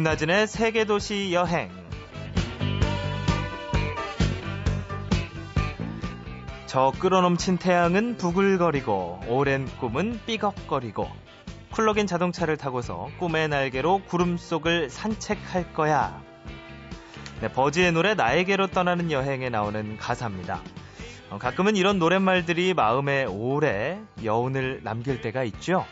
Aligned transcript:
김나진의 0.00 0.46
세계도시 0.46 1.34
여행. 1.34 1.68
저 6.64 6.90
끌어넘친 6.98 7.58
태양은 7.58 8.16
부글거리고 8.16 9.20
오랜 9.28 9.66
꿈은 9.78 10.20
삐걱거리고 10.24 11.06
쿨러긴 11.72 12.06
자동차를 12.06 12.56
타고서 12.56 13.10
꿈의 13.18 13.48
날개로 13.48 14.00
구름 14.04 14.38
속을 14.38 14.88
산책할 14.88 15.74
거야. 15.74 16.22
네, 17.42 17.48
버지의 17.48 17.92
노래 17.92 18.14
나에게로 18.14 18.68
떠나는 18.68 19.10
여행에 19.10 19.50
나오는 19.50 19.98
가사입니다. 19.98 20.62
어, 21.28 21.36
가끔은 21.36 21.76
이런 21.76 21.98
노랫말들이 21.98 22.72
마음에 22.72 23.26
오래 23.26 24.00
여운을 24.24 24.80
남길 24.82 25.20
때가 25.20 25.44
있죠. 25.44 25.84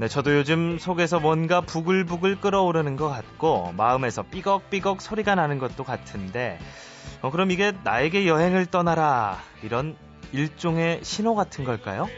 네, 0.00 0.08
저도 0.08 0.34
요즘 0.34 0.78
속에서 0.78 1.20
뭔가 1.20 1.60
부글부글 1.60 2.40
끓어오르는 2.40 2.96
것 2.96 3.10
같고 3.10 3.74
마음에서 3.76 4.22
삐걱삐걱 4.22 5.02
소리가 5.02 5.34
나는 5.34 5.58
것도 5.58 5.84
같은데 5.84 6.58
어, 7.20 7.30
그럼 7.30 7.50
이게 7.50 7.74
나에게 7.84 8.26
여행을 8.26 8.64
떠나라 8.64 9.36
이런 9.62 9.98
일종의 10.32 11.00
신호 11.02 11.34
같은 11.34 11.66
걸까요? 11.66 12.08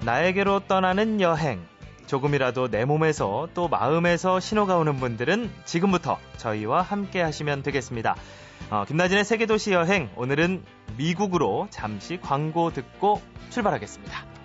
나에게로 0.00 0.60
떠나는 0.60 1.20
여행. 1.20 1.60
조금이라도 2.08 2.68
내 2.68 2.84
몸에서 2.84 3.48
또 3.54 3.68
마음에서 3.68 4.40
신호가 4.40 4.76
오는 4.76 4.96
분들은 4.96 5.50
지금부터 5.64 6.18
저희와 6.38 6.82
함께 6.82 7.20
하시면 7.20 7.62
되겠습니다. 7.62 8.16
어, 8.70 8.84
김나진의 8.88 9.24
세계도시 9.24 9.72
여행. 9.72 10.10
오늘은 10.16 10.64
미국으로 10.96 11.68
잠시 11.70 12.18
광고 12.20 12.72
듣고 12.72 13.20
출발하겠습니다. 13.50 14.37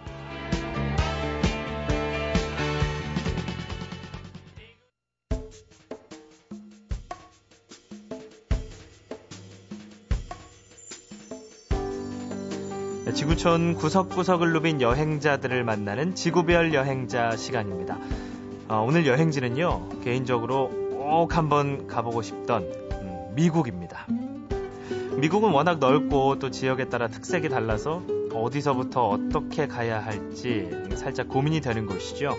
지구촌 13.23 13.75
구석구석을 13.75 14.52
누빈 14.52 14.81
여행자들을 14.81 15.63
만나는 15.63 16.13
지구별 16.13 16.73
여행자 16.73 17.38
시간입니다. 17.38 17.97
어, 18.67 18.83
오늘 18.85 19.07
여행지는요, 19.07 20.02
개인적으로 20.03 20.67
꼭 20.67 21.38
한번 21.38 21.88
가보고 21.88 22.21
싶던 22.21 22.63
음, 22.63 23.33
미국입니다. 23.33 24.07
미국은 25.15 25.52
워낙 25.52 25.80
넓고 25.80 26.39
또 26.39 26.52
지역에 26.52 26.89
따라 26.89 27.07
특색이 27.07 27.47
달라서 27.47 28.03
어디서부터 28.33 29.07
어떻게 29.07 29.67
가야 29.67 30.03
할지 30.03 30.69
살짝 30.97 31.30
고민이 31.30 31.61
되는 31.61 31.85
곳이죠. 31.85 32.35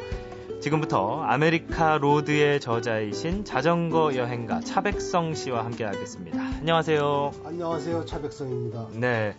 지금부터 0.60 1.22
아메리카 1.22 1.96
로드의 1.96 2.60
저자이신 2.60 3.46
자전거 3.46 4.16
여행가 4.16 4.60
차백성 4.60 5.32
씨와 5.32 5.64
함께 5.64 5.84
하겠습니다. 5.84 6.38
안녕하세요. 6.42 7.32
안녕하세요. 7.42 8.04
차백성입니다. 8.04 8.88
네. 8.92 9.34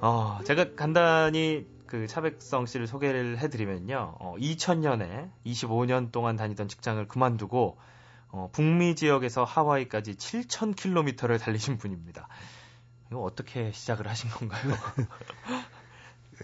어, 0.00 0.38
제가 0.44 0.74
간단히 0.76 1.66
그 1.86 2.06
차백성 2.06 2.66
씨를 2.66 2.86
소개를 2.86 3.38
해드리면요. 3.38 4.16
어, 4.20 4.34
2000년에 4.38 5.30
25년 5.46 6.12
동안 6.12 6.36
다니던 6.36 6.68
직장을 6.68 7.06
그만두고 7.08 7.78
어, 8.30 8.50
북미 8.52 8.94
지역에서 8.94 9.44
하와이까지 9.44 10.14
7,000km를 10.14 11.40
달리신 11.40 11.78
분입니다. 11.78 12.28
이거 13.10 13.22
어떻게 13.22 13.72
시작을 13.72 14.06
하신 14.06 14.28
건가요? 14.30 14.74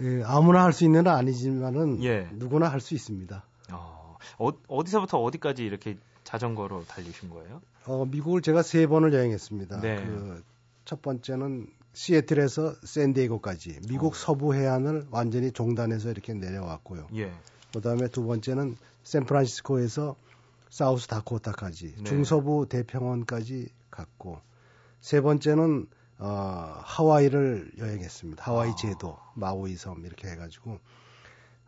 예, 0.01 0.23
아무나 0.25 0.63
할 0.63 0.73
수 0.73 0.83
있는 0.83 1.03
건 1.03 1.15
아니지만은 1.15 2.03
예. 2.03 2.27
누구나 2.33 2.67
할 2.69 2.81
수 2.81 2.95
있습니다. 2.95 3.45
어, 3.71 4.17
어, 4.67 4.83
디서부터 4.83 5.19
어디까지 5.21 5.63
이렇게 5.63 5.97
자전거로 6.23 6.85
달리신 6.85 7.29
거예요? 7.29 7.61
어, 7.85 8.05
미국을 8.05 8.41
제가 8.41 8.63
세 8.63 8.87
번을 8.87 9.13
여행했습니다. 9.13 9.79
네. 9.81 10.03
그첫 10.83 11.03
번째는 11.03 11.67
시애틀에서 11.95 12.75
샌디에고까지 12.83 13.79
미국 13.87 14.13
어. 14.13 14.15
서부 14.15 14.53
해안을 14.53 15.07
완전히 15.11 15.51
종단해서 15.51 16.11
이렇게 16.11 16.33
내려왔고요. 16.33 17.07
예. 17.15 17.31
그다음에 17.73 18.07
두 18.09 18.25
번째는 18.25 18.77
샌프란시스코에서 19.03 20.15
사우스 20.69 21.07
다코타까지 21.07 21.95
네. 21.97 22.03
중서부 22.03 22.67
대평원까지 22.69 23.69
갔고 23.89 24.39
세 24.99 25.21
번째는 25.21 25.87
어, 26.17 26.79
하와이를 26.83 27.71
여행했습니다. 27.77 28.43
하와이 28.43 28.69
아. 28.71 28.75
제도, 28.75 29.17
마우이 29.35 29.75
섬 29.75 30.05
이렇게 30.05 30.29
해가지고 30.29 30.79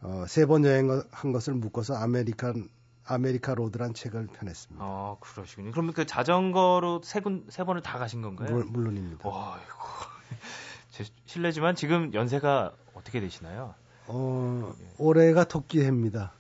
어, 0.01 0.25
세 0.27 0.45
번 0.45 0.63
여행한 0.65 1.31
것을 1.33 1.53
묶어서 1.55 1.95
아메리칸 1.95 2.69
아메리카 3.05 3.55
로드란 3.55 3.93
책을 3.93 4.27
펴냈습니다. 4.27 4.83
아 4.83 5.15
그러시군요. 5.21 5.71
그러면 5.71 5.93
그 5.93 6.05
자전거로 6.05 7.01
세, 7.03 7.21
군, 7.21 7.45
세 7.49 7.63
번을 7.63 7.81
다 7.81 7.97
가신 7.97 8.21
건가요? 8.21 8.49
물, 8.53 8.65
물론입니다. 8.65 9.27
와, 9.29 9.57
이거 9.65 9.75
제 9.77 10.16
실례지만 11.25 11.75
지금 11.75 12.13
연세가 12.13 12.73
어떻게 12.93 13.19
되시나요? 13.19 13.75
어, 14.07 14.73
올해가 14.97 15.43
토끼해입니다. 15.43 16.33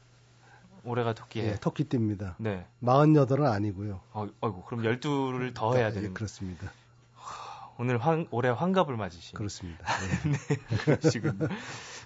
올해가 0.83 1.13
토끼해. 1.13 1.45
네, 1.45 1.55
토끼띠입니다. 1.59 2.35
네. 2.39 2.65
48은 2.81 3.43
아니고요. 3.43 3.99
어, 4.13 4.27
아이고, 4.41 4.63
그럼 4.63 4.83
12를 4.83 5.53
더 5.53 5.75
해야 5.75 5.91
되는 5.91 6.09
예, 6.09 6.13
그렇습니다. 6.13 6.71
오늘 7.79 7.99
환, 7.99 8.27
올해 8.31 8.49
환갑을 8.49 8.97
맞으신. 8.97 9.37
그렇습니다. 9.37 9.85
네. 10.25 11.09
지금. 11.09 11.37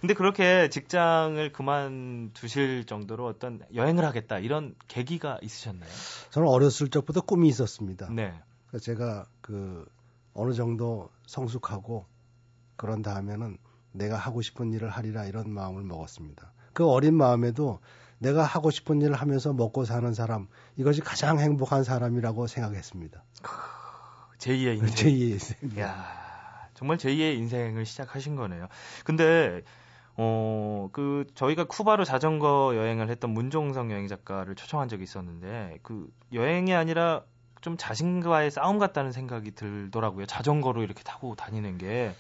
근데 0.02 0.14
그렇게 0.14 0.68
직장을 0.70 1.52
그만두실 1.54 2.86
정도로 2.86 3.28
어떤 3.28 3.62
여행을 3.74 4.04
하겠다 4.04 4.40
이런 4.40 4.76
계기가 4.88 5.38
있으셨나요? 5.42 5.90
저는 6.32 6.50
어렸을 6.50 6.90
적부터 6.90 7.22
꿈이 7.22 7.48
있었습니다. 7.48 8.10
네. 8.12 8.34
제가 8.82 9.26
그 9.40 9.86
어느 10.34 10.54
정도 10.54 11.10
성숙하고 11.28 12.06
그런 12.76 13.02
다음에는 13.02 13.58
내가 13.92 14.18
하고 14.18 14.42
싶은 14.42 14.72
일을 14.72 14.90
하리라 14.90 15.26
이런 15.26 15.50
마음을 15.50 15.84
먹었습니다. 15.84 16.54
그 16.74 16.88
어린 16.88 17.16
마음에도 17.16 17.80
내가 18.20 18.44
하고 18.44 18.72
싶은 18.72 19.02
일을 19.02 19.16
하면서 19.16 19.52
먹고 19.52 19.84
사는 19.84 20.14
사람 20.14 20.48
이것이 20.78 21.02
가장 21.02 21.40
행복한 21.40 21.84
사람이라고 21.84 22.48
생각했습니다. 22.48 23.24
제2의 24.38 24.78
인생. 24.78 24.88
제2의 24.88 25.32
인생. 25.32 25.80
야 25.80 26.22
정말 26.74 26.98
제2의 26.98 27.36
인생을 27.38 27.86
시작하신 27.86 28.36
거네요. 28.36 28.68
근데 29.04 29.64
어, 30.18 30.90
그, 30.92 31.26
저희가 31.36 31.64
쿠바로 31.64 32.04
자전거 32.04 32.74
여행을 32.76 33.10
했던 33.10 33.32
문종성 33.32 33.92
여행 33.92 34.08
작가를 34.08 34.56
초청한 34.56 34.90
적이 34.90 35.04
있었는데, 35.04 35.80
그, 35.84 36.12
여행이 36.34 36.74
아니라 36.74 37.24
좀 37.62 37.78
자신과의 37.78 38.52
싸움 38.52 38.80
같다는 38.80 39.12
생각이 39.12 39.52
들더라고요. 39.52 40.26
자전거로 40.26 40.84
이렇게 40.84 41.04
타고 41.04 41.36
다니는 41.36 41.78
게. 41.78 42.14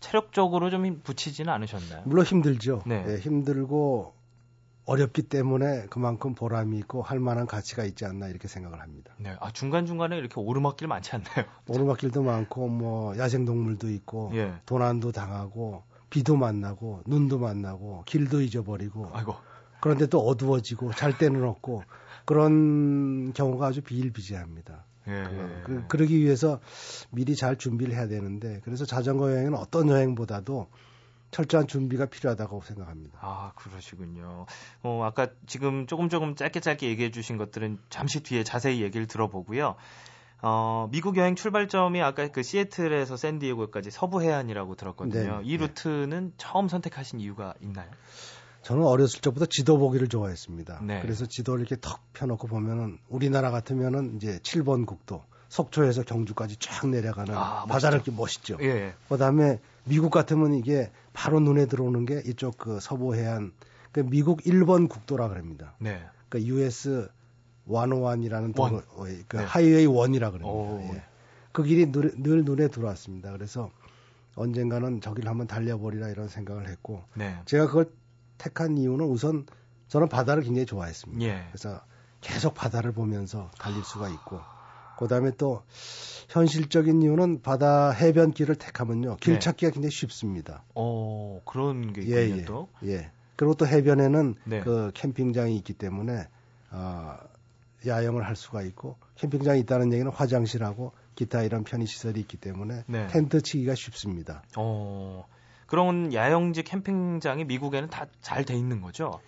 체력적으로 0.00 0.70
좀 0.70 1.00
붙이지는 1.02 1.52
않으셨나요? 1.52 2.02
물론 2.06 2.24
힘들죠. 2.24 2.82
네. 2.86 3.04
네, 3.04 3.18
힘들고 3.18 4.14
어렵기 4.86 5.22
때문에 5.22 5.86
그만큼 5.90 6.34
보람이 6.34 6.78
있고 6.78 7.02
할 7.02 7.18
만한 7.18 7.46
가치가 7.46 7.84
있지 7.84 8.04
않나 8.04 8.28
이렇게 8.28 8.46
생각을 8.46 8.80
합니다. 8.80 9.12
네. 9.18 9.36
아, 9.40 9.50
중간중간에 9.50 10.16
이렇게 10.16 10.40
오르막길 10.40 10.86
많지 10.86 11.16
않나요? 11.16 11.44
오르막길도 11.68 12.22
많고 12.22 12.68
뭐 12.68 13.16
야생동물도 13.18 13.90
있고 13.90 14.30
예. 14.34 14.54
도난도 14.64 15.12
당하고 15.12 15.82
비도 16.08 16.36
만나고 16.36 17.02
눈도 17.06 17.38
만나고 17.38 18.04
길도 18.06 18.40
잊어버리고 18.42 19.10
아이고. 19.12 19.34
그런데 19.80 20.06
또 20.06 20.20
어두워지고 20.20 20.92
잘 20.92 21.18
때는 21.18 21.44
없고 21.44 21.82
그런 22.24 23.32
경우가 23.32 23.66
아주 23.66 23.82
비일비재합니다. 23.82 24.85
예. 25.08 25.62
그, 25.64 25.84
그러기 25.88 26.18
위해서 26.18 26.60
미리 27.10 27.36
잘 27.36 27.56
준비를 27.56 27.94
해야 27.94 28.08
되는데 28.08 28.60
그래서 28.64 28.84
자전거 28.84 29.30
여행은 29.30 29.54
어떤 29.54 29.88
여행보다도 29.88 30.68
철저한 31.30 31.66
준비가 31.66 32.06
필요하다고 32.06 32.62
생각합니다. 32.62 33.18
아, 33.20 33.52
그러시군요. 33.56 34.46
어, 34.82 35.02
아까 35.04 35.28
지금 35.46 35.86
조금 35.86 36.08
조금 36.08 36.34
짧게 36.34 36.60
짧게 36.60 36.88
얘기해 36.88 37.10
주신 37.10 37.36
것들은 37.36 37.78
잠시 37.90 38.22
뒤에 38.22 38.44
자세히 38.44 38.80
얘기를 38.82 39.06
들어보고요. 39.06 39.76
어, 40.42 40.88
미국 40.92 41.16
여행 41.16 41.34
출발점이 41.34 42.00
아까 42.02 42.28
그 42.28 42.42
시애틀에서 42.42 43.16
샌디에고까지 43.16 43.90
서부 43.90 44.22
해안이라고 44.22 44.76
들었거든요. 44.76 45.40
네, 45.40 45.42
이 45.44 45.58
네. 45.58 45.66
루트는 45.66 46.26
네. 46.28 46.34
처음 46.36 46.68
선택하신 46.68 47.20
이유가 47.20 47.54
있나요? 47.60 47.90
저는 48.66 48.82
어렸을 48.82 49.20
적부터 49.20 49.46
지도 49.46 49.78
보기를 49.78 50.08
좋아했습니다. 50.08 50.80
네. 50.82 51.00
그래서 51.00 51.24
지도를 51.24 51.60
이렇게 51.60 51.76
턱 51.80 52.00
펴놓고 52.14 52.48
보면은 52.48 52.98
우리나라 53.08 53.52
같으면은 53.52 54.16
이제 54.16 54.40
7번 54.40 54.86
국도 54.86 55.22
속초에서 55.50 56.02
경주까지 56.02 56.56
쫙 56.58 56.88
내려가는 56.88 57.32
아, 57.32 57.66
바다를 57.66 57.98
이렇게 57.98 58.10
멋있죠. 58.10 58.58
예. 58.62 58.92
그다음에 59.08 59.60
미국 59.84 60.10
같으면 60.10 60.54
이게 60.54 60.90
바로 61.12 61.38
눈에 61.38 61.66
들어오는 61.66 62.06
게 62.06 62.20
이쪽 62.26 62.58
그 62.58 62.80
서부 62.80 63.14
해안 63.14 63.52
그 63.92 64.00
미국 64.00 64.42
1번 64.42 64.88
국도라 64.88 65.28
그럽니다. 65.28 65.74
네. 65.78 66.02
그 66.28 66.42
US 66.42 67.08
101이라는 67.68 68.52
도로 68.52 68.78
어, 68.78 69.04
그 69.28 69.36
네. 69.36 69.44
하이웨이 69.44 69.86
1이라 69.86 70.32
그럽니다. 70.32 70.92
예. 70.92 71.04
그 71.52 71.62
길이 71.62 71.92
늘, 71.92 72.12
늘 72.16 72.44
눈에 72.44 72.66
들어왔습니다. 72.66 73.30
그래서 73.30 73.70
언젠가는 74.34 75.00
저기를 75.00 75.30
한번 75.30 75.46
달려버리라 75.46 76.08
이런 76.08 76.26
생각을 76.26 76.68
했고 76.68 77.04
네. 77.14 77.36
제가 77.44 77.68
그걸 77.68 77.92
택한 78.38 78.76
이유는 78.78 79.06
우선 79.06 79.46
저는 79.88 80.08
바다를 80.08 80.42
굉장히 80.42 80.66
좋아했습니다. 80.66 81.24
예. 81.24 81.46
그래서 81.50 81.80
계속 82.20 82.54
바다를 82.54 82.92
보면서 82.92 83.50
달릴 83.58 83.84
수가 83.84 84.08
있고 84.08 84.40
그다음에 84.98 85.30
또 85.36 85.62
현실적인 86.28 87.02
이유는 87.02 87.42
바다 87.42 87.90
해변길을 87.90 88.56
택하면요 88.56 89.16
길 89.16 89.34
네. 89.34 89.38
찾기가 89.38 89.72
굉장히 89.72 89.92
쉽습니다. 89.92 90.64
어 90.74 91.40
그런 91.44 91.92
게 91.92 92.02
있군요 92.02 92.16
예, 92.16 92.38
예. 92.38 92.44
또. 92.44 92.68
예. 92.84 93.10
그리고 93.36 93.54
또 93.54 93.66
해변에는 93.66 94.34
네. 94.44 94.60
그 94.60 94.90
캠핑장이 94.94 95.56
있기 95.58 95.74
때문에 95.74 96.26
어, 96.70 97.16
야영을 97.86 98.26
할 98.26 98.34
수가 98.34 98.62
있고 98.62 98.96
캠핑장이 99.16 99.60
있다는 99.60 99.92
얘기는 99.92 100.10
화장실하고 100.10 100.92
기타 101.14 101.42
이런 101.42 101.62
편의 101.62 101.86
시설이 101.86 102.18
있기 102.20 102.38
때문에 102.38 102.84
네. 102.86 103.06
텐트 103.08 103.42
치기가 103.42 103.74
쉽습니다. 103.74 104.42
어. 104.56 105.26
그런 105.66 106.12
야영지 106.12 106.62
캠핑장이 106.62 107.44
미국에는 107.44 107.88
다 107.90 108.06
잘 108.22 108.44
돼 108.44 108.54
있는 108.54 108.80
거죠? 108.80 109.20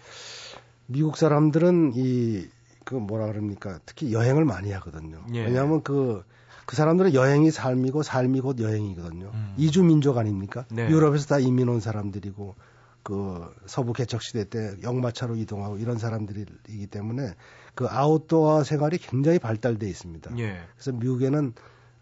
미국 0.86 1.16
사람들은 1.16 1.92
이 1.96 2.48
그 2.88 2.94
뭐라 2.94 3.26
그럽니까? 3.26 3.80
특히 3.84 4.14
여행을 4.14 4.46
많이 4.46 4.72
하거든요. 4.72 5.22
예. 5.34 5.44
왜냐하면 5.44 5.82
그그 5.82 6.24
그 6.64 6.74
사람들은 6.74 7.12
여행이 7.12 7.50
삶이고 7.50 8.02
삶이 8.02 8.40
곧 8.40 8.60
여행이거든요. 8.60 9.30
음. 9.34 9.54
이주 9.58 9.82
민족 9.82 10.16
아닙니까? 10.16 10.64
네. 10.70 10.88
유럽에서 10.88 11.26
다 11.26 11.38
이민 11.38 11.68
온 11.68 11.80
사람들이고 11.80 12.54
그 13.02 13.54
서부 13.66 13.92
개척 13.92 14.22
시대 14.22 14.48
때 14.48 14.74
역마차로 14.82 15.36
이동하고 15.36 15.76
이런 15.76 15.98
사람들이기 15.98 16.86
때문에 16.86 17.34
그 17.74 17.86
아웃도어 17.90 18.64
생활이 18.64 18.96
굉장히 18.96 19.38
발달돼 19.38 19.86
있습니다. 19.86 20.38
예. 20.38 20.58
그래서 20.74 20.92
미국에는 20.92 21.52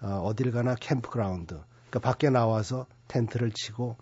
어, 0.03 0.23
어딜 0.25 0.53
가나 0.53 0.77
campground, 0.77 1.59
그러니까 1.91 1.99
밖에 1.99 2.31
나와서 2.31 2.87
텐트를 3.09 3.51
치고 3.51 3.97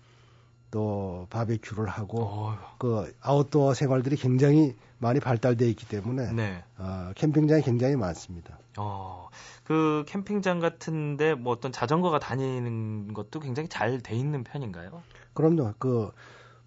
또 0.71 1.27
바베큐를 1.29 1.87
하고 1.87 2.23
어. 2.23 2.57
그 2.77 3.13
아웃도어 3.21 3.73
생활들이 3.73 4.15
굉장히 4.15 4.75
많이 4.97 5.19
발달되어 5.19 5.67
있기 5.69 5.87
때문에 5.87 6.31
네. 6.33 6.63
어, 6.77 7.11
캠핑장이 7.15 7.61
굉장히 7.63 7.95
많습니다. 7.95 8.57
어, 8.77 9.29
그 9.63 10.03
캠핑장 10.07 10.59
같은데 10.59 11.33
뭐 11.33 11.53
어떤 11.53 11.71
자전거가 11.71 12.19
다니는 12.19 13.13
것도 13.13 13.39
굉장히 13.39 13.69
잘 13.69 13.99
돼 14.01 14.15
있는 14.15 14.43
편인가요? 14.43 15.01
그럼요. 15.33 15.73
그 15.79 16.11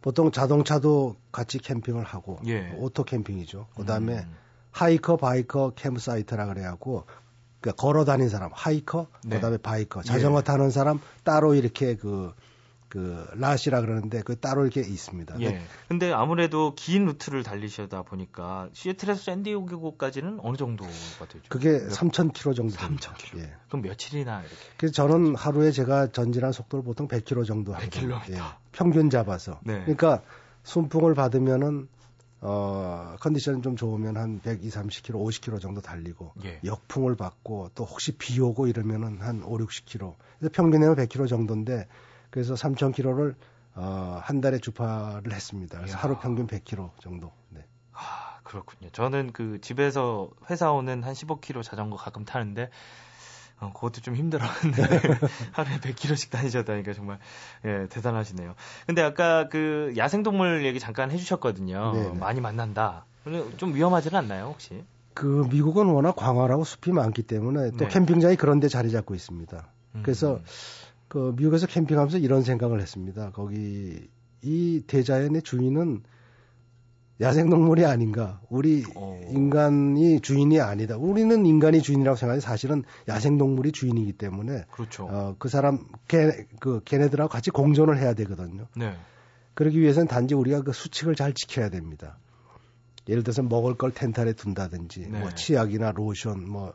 보통 0.01 0.31
자동차도 0.31 1.17
같이 1.33 1.59
캠핑을 1.59 2.05
하고 2.05 2.39
예. 2.47 2.71
오토 2.79 3.05
캠핑이죠. 3.05 3.67
그다음에 3.77 4.19
음. 4.19 4.37
hiker 4.71 5.17
biker 5.17 5.73
camp 5.75 6.01
site라 6.01 6.47
그래갖고 6.47 7.05
그러니까 7.61 7.83
걸어 7.83 8.05
다니는 8.05 8.29
사람 8.29 8.51
hiker 8.55 9.09
네. 9.25 9.37
그다음에 9.37 9.57
biker 9.59 10.03
자전거 10.03 10.39
예. 10.39 10.45
타는 10.45 10.71
사람 10.71 11.01
따로 11.25 11.55
이렇게 11.55 11.97
그 11.97 12.33
그 12.89 13.27
라시라 13.35 13.81
그러는데 13.83 14.23
그 14.23 14.39
따로 14.39 14.65
이렇게 14.65 14.81
있습니다. 14.81 15.41
예. 15.41 15.61
근데 15.89 16.13
아무래도 16.13 16.75
긴 16.75 17.05
루트를 17.05 17.43
달리셔다 17.43 18.03
보니까 18.03 18.69
시애틀에서 18.73 19.21
샌디에고까지는 19.21 20.39
어느 20.43 20.57
정도가 20.57 21.27
되죠? 21.29 21.45
그게 21.49 21.79
3,000km 21.79 22.57
정도. 22.57 22.75
3,000km. 22.75 23.39
예. 23.39 23.53
그럼 23.69 23.83
며칠이나 23.83 24.41
이렇게? 24.41 24.57
그래서 24.79 24.93
저는 24.95 25.35
하루에 25.35 25.71
제가 25.71 26.13
전진한 26.13 26.53
속도를 26.53 26.83
보통 26.83 27.09
100km 27.09 27.47
정도 27.47 27.75
하거든요. 27.75 28.19
100km. 28.21 28.33
예. 28.33 28.39
평균 28.73 29.11
잡아서. 29.11 29.61
네. 29.65 29.81
그러니까 29.81 30.23
순풍을 30.63 31.15
받으면은 31.15 31.89
어, 32.41 33.17
컨디션이 33.21 33.63
좀 33.63 33.75
좋으면 33.75 34.17
한 34.17 34.41
120, 34.41 34.73
30km, 34.73 35.13
50km 35.15 35.61
정도 35.61 35.81
달리고 35.81 36.33
예. 36.45 36.61
역풍을 36.65 37.17
받고 37.17 37.71
또 37.75 37.85
혹시 37.85 38.13
비 38.13 38.41
오고 38.41 38.69
이러면은 38.69 39.21
한 39.21 39.43
5, 39.43 39.59
60km. 39.59 40.15
그래서 40.39 40.53
평균에는 40.53 40.95
100km 40.95 41.29
정도인데 41.29 41.89
그래서 42.39 42.55
3,000km를 42.55 43.35
어, 43.75 44.21
한 44.23 44.41
달에 44.41 44.59
주파를 44.59 45.33
했습니다. 45.33 45.79
그래서 45.79 45.97
이야. 45.97 46.03
하루 46.05 46.17
평균 46.21 46.47
100km 46.47 46.91
정도. 47.01 47.33
네. 47.49 47.65
아, 47.93 48.39
그렇군요. 48.45 48.91
저는 48.91 49.33
그 49.33 49.61
집에서 49.61 50.31
회사 50.49 50.71
오는 50.71 51.03
한 51.03 51.15
15km 51.15 51.65
자전거 51.65 51.97
가끔 51.97 52.25
타는데 52.25 52.71
어, 53.59 53.73
그것도 53.75 54.03
좀 54.03 54.15
힘들었는데 54.15 54.83
하루에 55.51 55.79
100km씩 55.79 56.31
다니셨다니까 56.31 56.93
정말 56.93 57.19
예, 57.65 57.89
대단하시네요. 57.89 58.55
근데 58.87 59.03
아까 59.03 59.49
그 59.49 59.93
야생동물 59.97 60.65
얘기 60.65 60.79
잠깐 60.79 61.11
해주셨거든요. 61.11 61.93
네네. 61.93 62.19
많이 62.21 62.41
만난다. 62.41 63.05
좀 63.57 63.75
위험하지는 63.75 64.17
않나요 64.17 64.45
혹시? 64.45 64.85
그 65.13 65.45
미국은 65.51 65.87
워낙 65.87 66.15
광활하고 66.15 66.63
숲이 66.63 66.93
많기 66.93 67.25
때문에 67.25 67.73
또 67.73 67.79
네. 67.79 67.89
캠핑장이 67.89 68.37
그런 68.37 68.61
데 68.61 68.69
자리 68.69 68.93
잡고 68.93 69.17
있습니다. 69.17 69.67
그래서 70.03 70.35
음. 70.35 70.45
그 71.09 71.35
미국에서 71.37 71.67
캠핑하면서 71.67 72.19
이런 72.19 72.43
생각을 72.43 72.81
했습니다. 72.81 73.31
거기 73.33 74.09
이 74.43 74.83
대자연의 74.87 75.43
주인은 75.43 76.03
야생동물이 77.21 77.85
아닌가. 77.85 78.41
우리 78.49 78.85
어. 78.95 79.21
인간이 79.31 80.21
주인이 80.21 80.61
아니다. 80.61 80.97
우리는 80.97 81.47
인간이 81.47 81.83
주인이라고 81.83 82.17
생각하지 82.17 82.47
사실은 82.47 82.85
야생동물이 83.09 83.73
주인이기 83.73 84.13
때문에. 84.13 84.67
그렇죠. 84.71 85.07
어, 85.07 85.35
그 85.39 85.49
사람, 85.49 85.85
걔, 86.07 86.47
그, 86.61 86.81
걔네들하고 86.85 87.29
같이 87.29 87.51
공존을 87.51 87.99
해야 87.99 88.15
되거든요. 88.15 88.69
네. 88.77 88.95
그러기 89.55 89.81
위해서는 89.81 90.07
단지 90.07 90.35
우리가 90.37 90.63
그 90.63 90.73
수칙을 90.73 91.17
잘 91.17 91.33
지켜야 91.33 91.71
됩니다. 91.71 92.19
예를 93.09 93.25
들어서 93.25 93.43
먹을 93.43 93.75
걸 93.75 93.91
텐트 93.91 94.21
안에 94.21 94.35
둔다든지, 94.35 95.09
네. 95.09 95.19
뭐 95.19 95.31
치약이나 95.35 95.93
로션, 95.93 96.49
뭐 96.49 96.75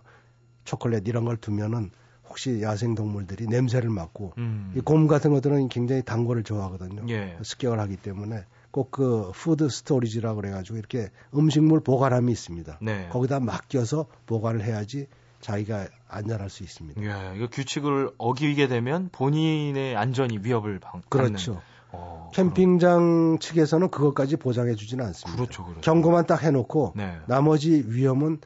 초콜릿 0.66 1.08
이런 1.08 1.24
걸 1.24 1.38
두면은 1.38 1.92
혹시 2.34 2.64
야생 2.64 2.96
동물들이 2.96 3.46
냄새를 3.46 3.92
맡고 3.92 4.34
음. 4.40 4.74
이 4.76 4.83
곰 4.83 5.06
같은 5.08 5.32
것들은 5.32 5.70
굉장히 5.70 6.02
단 6.02 6.26
거를 6.26 6.42
좋아하거든요. 6.44 7.06
예. 7.10 7.38
습격을 7.44 7.80
하기 7.80 7.98
때문에 7.98 8.44
꼭 8.72 8.90
그 8.90 9.32
food 9.36 9.70
storage라고 9.70 10.38
그래가지고 10.38 10.80
이렇게 10.80 11.10
음식물 11.36 11.80
보관함이 11.82 12.32
있습니다. 12.32 12.80
네. 12.82 13.08
거기다 13.12 13.40
맡겨서 13.40 14.08
보관을 14.26 14.64
해야지 14.64 15.06
자기가 15.42 15.88
안전할 16.08 16.50
수 16.50 16.64
있습니다. 16.64 17.00
예, 17.04 17.36
이거 17.38 17.48
규칙을 17.48 18.12
어기게 18.18 18.68
되면 18.68 19.10
본인의 19.12 19.96
안전이 19.96 20.40
위협을 20.42 20.80
받는. 20.80 21.04
그렇죠. 21.10 21.62
어, 21.92 22.32
캠핑장 22.34 22.98
그럼. 22.98 23.40
측에서는 23.40 23.90
그것까지 23.92 24.38
보장해 24.38 24.74
주지는 24.74 25.06
않습니다. 25.06 25.36
그렇죠, 25.40 25.64
그렇죠. 25.66 25.82
경고만 25.82 26.26
딱 26.26 26.42
해놓고 26.42 26.94
네. 26.96 27.20
나머지 27.28 27.84
위험은 27.86 28.40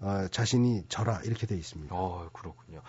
어, 0.00 0.26
자신이 0.30 0.82
져라 0.88 1.20
이렇게 1.24 1.46
돼 1.46 1.56
있습니다. 1.56 1.94
어, 1.94 2.28
그렇군요. 2.32 2.82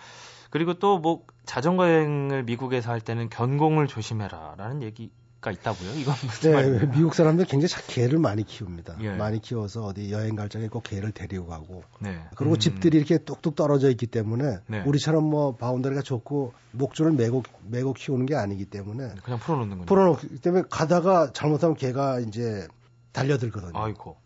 그리고 0.54 0.74
또 0.74 0.98
뭐 1.00 1.24
자전거 1.44 1.88
여행을 1.90 2.44
미국에서 2.44 2.90
할 2.92 3.00
때는 3.00 3.28
견공을 3.28 3.88
조심해라라는 3.88 4.82
얘기가 4.82 5.50
있다고요? 5.50 5.90
이건 5.96 6.14
무슨 6.24 6.50
네, 6.50 6.54
말이에요? 6.56 6.90
미국 6.92 7.12
사람들 7.14 7.44
굉장히 7.46 7.74
개를 7.88 8.20
많이 8.20 8.44
키웁니다. 8.44 8.96
예. 9.00 9.10
많이 9.16 9.40
키워서 9.40 9.84
어디 9.84 10.12
여행 10.12 10.36
갈 10.36 10.48
적에 10.48 10.68
꼭 10.68 10.84
개를 10.84 11.10
데리고 11.10 11.46
가고. 11.48 11.82
네. 11.98 12.20
그리고 12.36 12.54
음. 12.54 12.58
집들이 12.60 12.96
이렇게 12.98 13.18
뚝뚝 13.18 13.56
떨어져 13.56 13.90
있기 13.90 14.06
때문에 14.06 14.58
네. 14.68 14.82
우리처럼 14.86 15.24
뭐 15.24 15.56
바운더리가 15.56 16.02
좋고 16.02 16.54
목줄을 16.70 17.10
메고 17.12 17.42
메고 17.68 17.92
키우는 17.92 18.24
게 18.26 18.36
아니기 18.36 18.64
때문에 18.64 19.10
그냥 19.24 19.40
풀어놓는 19.40 19.78
거죠. 19.78 19.86
풀어놓기 19.86 20.38
때문에 20.40 20.62
가다가 20.70 21.32
잘못하면 21.32 21.74
개가 21.76 22.20
이제 22.20 22.68
달려들거든요. 23.12 23.72
아이고. 23.74 24.16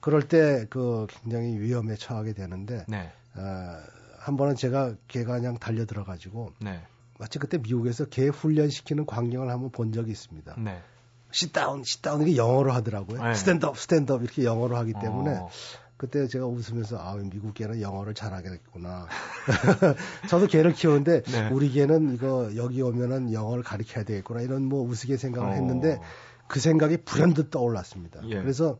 그럴 0.00 0.22
때 0.22 0.64
그 0.70 1.06
굉장히 1.08 1.58
위험에 1.58 1.94
처하게 1.96 2.32
되는데 2.32 2.86
네. 2.88 3.12
어, 3.36 3.76
한 4.24 4.38
번은 4.38 4.56
제가 4.56 4.94
개가 5.06 5.34
그냥 5.34 5.58
달려 5.58 5.84
들어가지고 5.84 6.54
네. 6.60 6.80
마치 7.18 7.38
그때 7.38 7.58
미국에서 7.58 8.06
개 8.06 8.26
훈련시키는 8.28 9.04
광경을 9.04 9.50
한번 9.50 9.70
본 9.70 9.92
적이 9.92 10.12
있습니다. 10.12 10.54
네. 10.56 10.80
sit 11.30 11.50
down, 11.50 11.84
sit 11.84 12.00
down 12.00 12.22
이게 12.22 12.38
영어로 12.38 12.72
하더라고요. 12.72 13.22
네. 13.22 13.34
stand 13.34 13.62
up, 13.62 13.78
stand 13.78 14.09
up 14.09 14.22
이렇게 14.22 14.44
영어로 14.44 14.78
하기 14.78 14.94
때문에 14.94 15.36
어. 15.36 15.50
그때 15.98 16.26
제가 16.26 16.46
웃으면서 16.46 16.96
아 16.96 17.14
미국 17.16 17.52
개는 17.52 17.82
영어를 17.82 18.14
잘하겠구나. 18.14 19.08
저도 20.30 20.46
개를 20.46 20.72
키우는데 20.72 21.22
네. 21.24 21.50
우리 21.50 21.70
개는 21.70 22.14
이거 22.14 22.50
여기 22.56 22.80
오면은 22.80 23.30
영어를 23.30 23.62
가르쳐야 23.62 24.04
되겠구나 24.04 24.40
이런 24.40 24.64
뭐 24.64 24.88
우스개 24.88 25.18
생각을 25.18 25.50
어. 25.50 25.52
했는데 25.52 26.00
그 26.48 26.60
생각이 26.60 26.96
불현듯 27.04 27.50
떠올랐습니다. 27.50 28.22
예. 28.30 28.40
그래서 28.40 28.78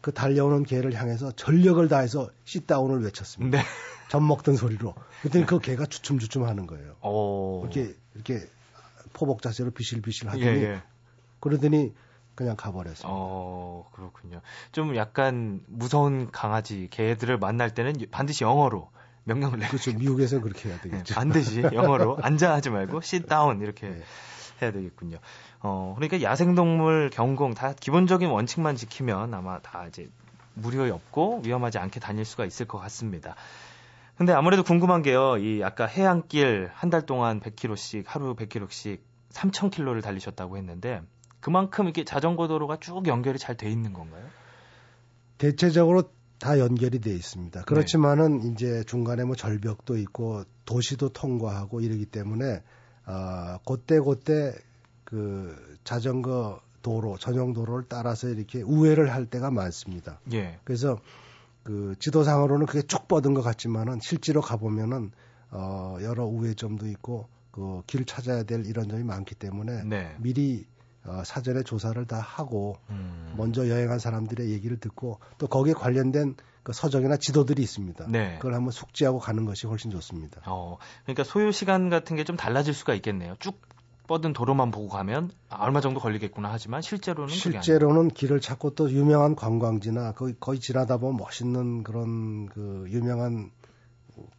그 0.00 0.12
달려오는 0.12 0.62
개를 0.62 0.94
향해서 0.94 1.32
전력을 1.32 1.86
다해서 1.88 2.30
시다운을 2.44 3.04
외쳤습니다. 3.04 3.58
네. 3.58 3.64
젖 4.08 4.20
먹던 4.20 4.56
소리로. 4.56 4.94
그랬더니 5.20 5.46
그 5.46 5.58
개가 5.58 5.86
주춤주춤 5.86 6.44
하는 6.44 6.66
거예요. 6.66 6.96
오. 7.02 7.62
이렇게, 7.64 7.94
이렇게 8.14 8.40
포복 9.12 9.42
자세로 9.42 9.70
비실비실 9.70 10.28
하더니. 10.28 10.44
예, 10.44 10.62
예. 10.62 10.82
그러더니 11.40 11.94
그냥 12.34 12.56
가버렸어요. 12.56 13.10
어, 13.10 13.90
그렇군요. 13.92 14.40
좀 14.72 14.94
약간 14.96 15.60
무서운 15.66 16.30
강아지, 16.30 16.88
개들을 16.90 17.36
만날 17.38 17.74
때는 17.74 17.94
반드시 18.10 18.44
영어로 18.44 18.90
명령을 19.24 19.58
내요. 19.58 19.68
그렇죠. 19.68 19.92
미국에서는 19.92 20.42
그렇게 20.42 20.68
해야 20.68 20.80
되겠죠. 20.80 21.04
네, 21.04 21.14
반드시 21.14 21.62
영어로 21.62 22.18
앉아 22.22 22.52
하지 22.52 22.70
말고 22.70 22.98
sit 22.98 23.26
down 23.26 23.60
이렇게 23.60 23.88
네. 23.88 24.02
해야 24.62 24.72
되겠군요. 24.72 25.18
어, 25.60 25.94
그러니까 25.96 26.22
야생동물 26.22 27.10
경공 27.12 27.54
다 27.54 27.74
기본적인 27.74 28.28
원칙만 28.30 28.76
지키면 28.76 29.34
아마 29.34 29.58
다 29.58 29.86
이제 29.86 30.08
무료에 30.54 30.90
없고 30.90 31.42
위험하지 31.44 31.78
않게 31.78 32.00
다닐 32.00 32.24
수가 32.24 32.46
있을 32.46 32.66
것 32.66 32.78
같습니다. 32.78 33.34
근데 34.18 34.32
아무래도 34.32 34.62
궁금한 34.64 35.02
게요. 35.02 35.36
이 35.38 35.62
아까 35.62 35.86
해안길 35.86 36.70
한 36.74 36.90
달 36.90 37.06
동안 37.06 37.40
100km씩 37.40 38.04
하루 38.06 38.34
100km씩 38.34 38.98
3,000km를 39.30 40.02
달리셨다고 40.02 40.56
했는데 40.56 41.02
그만큼 41.40 41.84
이렇게 41.84 42.04
자전거 42.04 42.48
도로가 42.48 42.78
쭉 42.80 43.06
연결이 43.06 43.38
잘 43.38 43.56
돼 43.56 43.70
있는 43.70 43.92
건가요? 43.92 44.24
대체적으로 45.38 46.10
다 46.38 46.58
연결이 46.58 46.98
돼 47.00 47.12
있습니다. 47.14 47.62
그렇지만은 47.62 48.40
네. 48.40 48.48
이제 48.48 48.84
중간에 48.84 49.24
뭐 49.24 49.36
절벽도 49.36 49.96
있고 49.98 50.42
도시도 50.64 51.10
통과하고 51.10 51.80
이러기 51.80 52.06
때문에 52.06 52.62
아, 53.04 53.58
그때 53.66 54.00
그때 54.00 54.54
그 55.04 55.78
자전거 55.84 56.60
도로 56.82 57.16
전용 57.18 57.52
도로를 57.52 57.84
따라서 57.88 58.28
이렇게 58.28 58.62
우회를 58.62 59.12
할 59.12 59.26
때가 59.26 59.50
많습니다. 59.50 60.20
예. 60.32 60.58
그래서 60.64 60.98
그 61.68 61.94
지도상으로는 61.98 62.64
그게 62.64 62.80
쭉 62.80 63.06
뻗은 63.08 63.34
것 63.34 63.42
같지만은 63.42 63.98
실제로 64.00 64.40
가보면은 64.40 65.10
어 65.50 65.98
여러 66.00 66.24
우회점도 66.24 66.86
있고 66.88 67.28
그 67.50 67.82
길 67.86 68.06
찾아야 68.06 68.42
될 68.44 68.64
이런 68.64 68.88
점이 68.88 69.02
많기 69.04 69.34
때문에 69.34 69.82
네. 69.84 70.16
미리 70.18 70.66
어, 71.04 71.22
사전에 71.24 71.62
조사를 71.64 72.02
다 72.06 72.18
하고 72.20 72.76
음. 72.88 73.34
먼저 73.36 73.68
여행한 73.68 73.98
사람들의 73.98 74.50
얘기를 74.50 74.78
듣고 74.78 75.18
또 75.36 75.46
거기에 75.46 75.74
관련된 75.74 76.36
그 76.62 76.72
서적이나 76.72 77.16
지도들이 77.18 77.62
있습니다. 77.62 78.06
네. 78.08 78.36
그걸 78.36 78.54
한번 78.54 78.70
숙지하고 78.70 79.18
가는 79.18 79.44
것이 79.44 79.66
훨씬 79.66 79.90
좋습니다. 79.90 80.40
어, 80.46 80.78
그러니까 81.04 81.24
소요 81.24 81.50
시간 81.50 81.90
같은 81.90 82.16
게 82.16 82.24
좀 82.24 82.36
달라질 82.36 82.72
수가 82.72 82.94
있겠네요. 82.94 83.34
쭉 83.40 83.60
뻗은 84.08 84.32
도로만 84.32 84.72
보고 84.72 84.88
가면 84.88 85.30
아, 85.50 85.64
얼마 85.64 85.80
정도 85.80 86.00
걸리겠구나 86.00 86.50
하지만 86.50 86.82
실제로는 86.82 87.28
실제로는 87.32 88.08
길을 88.08 88.40
찾고 88.40 88.74
또 88.74 88.90
유명한 88.90 89.36
관광지나 89.36 90.12
거기 90.12 90.34
거의 90.40 90.58
지나다 90.58 90.96
보면 90.96 91.16
멋있는 91.16 91.84
그런 91.84 92.46
그 92.46 92.86
유명한 92.88 93.52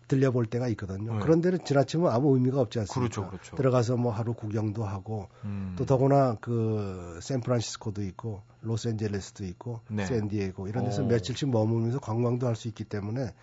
들려볼 0.09 0.47
때가 0.47 0.67
있거든요. 0.69 1.13
네. 1.13 1.19
그런 1.19 1.39
데를 1.39 1.59
지나치면 1.59 2.11
아무 2.11 2.35
의미가 2.35 2.59
없지 2.59 2.79
않습니까? 2.79 3.15
그렇죠, 3.15 3.29
그렇죠. 3.29 3.55
들어가서 3.55 3.95
뭐 3.95 4.11
하루 4.11 4.33
구경도 4.33 4.83
하고 4.83 5.29
음. 5.45 5.75
또 5.77 5.85
더구나 5.85 6.35
그 6.41 7.19
샌프란시스코도 7.21 8.03
있고 8.03 8.41
로스앤젤레스도 8.61 9.45
있고 9.45 9.81
네. 9.87 10.05
샌디에고 10.05 10.67
이런 10.67 10.83
데서 10.83 11.03
오. 11.03 11.05
며칠씩 11.05 11.49
머무면서 11.49 11.99
관광도 11.99 12.47
할 12.47 12.55
수 12.55 12.67
있기 12.67 12.83
때문에 12.83 13.33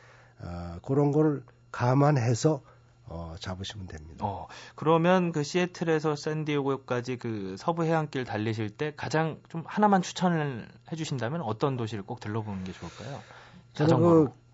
어, 0.41 0.79
그런 0.85 1.13
걸 1.13 1.43
감안해서 1.71 2.61
어, 3.09 3.35
잡으시면 3.39 3.87
됩니다. 3.87 4.27
어, 4.27 4.49
그러면 4.75 5.33
그 5.33 5.43
시애틀에서 5.43 6.17
샌디에고까지 6.17 7.19
그 7.19 7.55
서부 7.59 7.85
해안길 7.85 8.25
달리실 8.25 8.71
때 8.71 8.93
가장 8.97 9.41
좀 9.49 9.63
하나만 9.67 10.03
추천을 10.03 10.69
해주신다면 10.91 11.43
어떤 11.43 11.77
도시를 11.77 12.05
꼭 12.05 12.21
들러보는 12.21 12.65
게 12.65 12.73
좋을까요? 12.73 13.21
자전거로. 13.75 14.25
그 14.31 14.47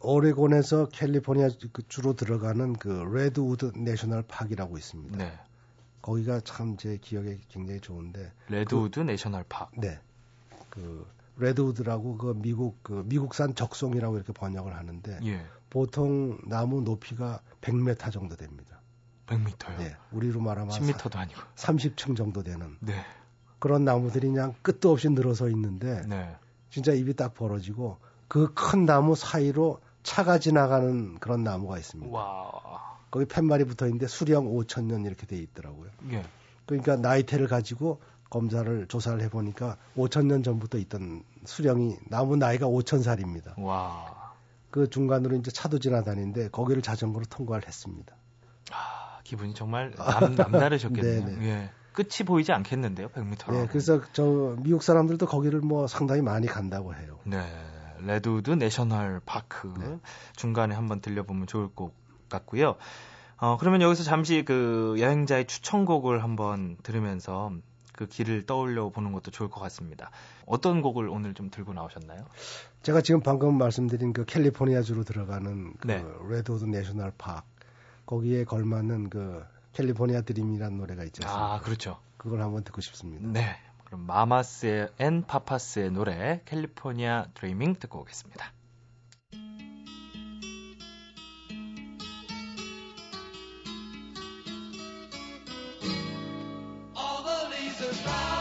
오레곤에서 0.00 0.88
캘리포니아 0.88 1.48
그 1.72 1.82
주로 1.88 2.14
들어가는 2.14 2.74
그 2.74 2.88
레드우드 3.12 3.72
내셔널 3.76 4.22
파크이라고 4.22 4.76
있습니다. 4.76 5.16
네. 5.18 5.38
거기가 6.02 6.40
참 6.40 6.76
제 6.76 6.98
기억에 7.00 7.38
굉장히 7.48 7.80
좋은데 7.80 8.32
레드우드 8.48 9.00
그, 9.00 9.04
내셔널 9.06 9.44
파크. 9.48 9.80
네. 9.80 9.98
그 10.68 11.06
레드우드라고 11.36 12.18
그 12.18 12.34
미국 12.36 12.82
그 12.82 13.02
미국산 13.06 13.54
적송이라고 13.54 14.16
이렇게 14.16 14.32
번역을 14.32 14.76
하는데 14.76 15.18
예. 15.24 15.44
보통 15.74 16.38
나무 16.46 16.82
높이가 16.82 17.40
100m 17.60 18.12
정도 18.12 18.36
됩니다. 18.36 18.80
100m요? 19.26 19.76
네. 19.76 19.96
우리로 20.12 20.40
말하면 20.40 20.70
10m도 20.70 21.16
아니고 21.16 21.40
30층 21.56 22.16
정도 22.16 22.44
되는 22.44 22.76
네. 22.78 22.94
그런 23.58 23.84
나무들이 23.84 24.28
그냥 24.28 24.54
끝도 24.62 24.92
없이 24.92 25.08
늘어서 25.08 25.48
있는데 25.48 26.02
네. 26.06 26.36
진짜 26.70 26.92
입이 26.92 27.14
딱 27.14 27.34
벌어지고 27.34 27.98
그 28.28 28.54
큰 28.54 28.86
나무 28.86 29.16
사이로 29.16 29.80
차가 30.04 30.38
지나가는 30.38 31.18
그런 31.18 31.42
나무가 31.42 31.76
있습니다. 31.76 32.16
와. 32.16 32.52
거기 33.10 33.26
팻말이 33.26 33.64
붙어 33.64 33.86
있는데 33.86 34.06
수령 34.06 34.46
5천 34.46 34.84
년 34.84 35.04
이렇게 35.04 35.26
돼 35.26 35.36
있더라고요. 35.38 35.90
예. 36.12 36.22
그러니까 36.66 36.94
나이테를 36.94 37.48
가지고 37.48 38.00
검사를 38.30 38.86
조사를 38.86 39.20
해보니까 39.22 39.76
5천 39.96 40.26
년 40.26 40.44
전부터 40.44 40.78
있던 40.78 41.24
수령이 41.44 41.96
나무 42.10 42.36
나이가 42.36 42.66
5천 42.66 43.02
살입니다. 43.02 43.56
와. 43.58 44.23
그 44.74 44.90
중간으로 44.90 45.36
이제 45.36 45.52
차도 45.52 45.78
지나다니는데 45.78 46.48
거기를 46.48 46.82
자전거로 46.82 47.26
통과를 47.26 47.68
했습니다. 47.68 48.16
아, 48.72 49.20
기분이 49.22 49.54
정말 49.54 49.92
남, 49.92 50.34
남다르셨겠네요. 50.34 51.22
네, 51.30 51.36
네. 51.36 51.46
예. 51.48 51.70
끝이 51.92 52.26
보이지 52.26 52.50
않겠는데요, 52.50 53.06
100m로. 53.10 53.52
네, 53.52 53.68
그래서 53.68 54.00
저 54.12 54.56
미국 54.58 54.82
사람들도 54.82 55.26
거기를 55.26 55.60
뭐 55.60 55.86
상당히 55.86 56.22
많이 56.22 56.48
간다고 56.48 56.92
해요. 56.92 57.20
네. 57.22 57.46
레드우드 58.00 58.50
내셔널 58.50 59.20
파크 59.24 59.72
네. 59.78 60.00
중간에 60.34 60.74
한번 60.74 61.00
들려보면 61.00 61.46
좋을 61.46 61.72
것 61.72 61.92
같고요. 62.28 62.74
어, 63.36 63.56
그러면 63.60 63.80
여기서 63.80 64.02
잠시 64.02 64.44
그 64.44 64.96
여행자의 64.98 65.46
추천곡을 65.46 66.24
한번 66.24 66.78
들으면서 66.82 67.52
그 67.96 68.06
길을 68.06 68.44
떠올려 68.46 68.88
보는 68.90 69.12
것도 69.12 69.30
좋을 69.30 69.50
것 69.50 69.60
같습니다. 69.60 70.10
어떤 70.46 70.82
곡을 70.82 71.08
오늘 71.08 71.34
좀 71.34 71.50
들고 71.50 71.72
나오셨나요? 71.72 72.26
제가 72.82 73.00
지금 73.00 73.20
방금 73.20 73.56
말씀드린 73.56 74.12
그 74.12 74.24
캘리포니아주로 74.24 75.04
들어가는 75.04 75.74
그 75.78 75.86
네. 75.86 76.04
레드우드 76.28 76.64
내셔널 76.64 77.12
파크 77.16 77.46
거기에 78.06 78.44
걸맞는 78.44 79.10
그 79.10 79.44
캘리포니아 79.72 80.22
드림이라는 80.22 80.76
노래가 80.76 81.04
있죠. 81.04 81.26
아, 81.26 81.60
그렇죠. 81.60 81.98
그걸 82.16 82.42
한번 82.42 82.64
듣고 82.64 82.80
싶습니다. 82.80 83.26
네. 83.28 83.56
그럼 83.84 84.06
마마스 84.06 84.90
앤 84.98 85.24
파파스의 85.24 85.90
노래 85.92 86.40
캘리포니아 86.44 87.26
드리밍 87.34 87.74
듣고 87.74 88.00
오겠습니다. 88.00 88.52
Bye. 98.04 98.33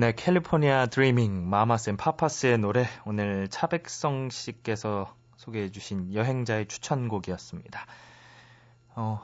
네, 0.00 0.14
California 0.16 0.86
Dreaming 0.86 1.50
Mamas 1.50 1.90
and 1.90 1.98
Papas의 1.98 2.56
노래 2.56 2.86
오늘 3.04 3.48
차백성 3.48 4.30
씨께서 4.30 5.14
소개해 5.36 5.72
주신 5.72 6.14
여행자의 6.14 6.68
추천곡이었습니다. 6.68 7.84
어, 8.94 9.20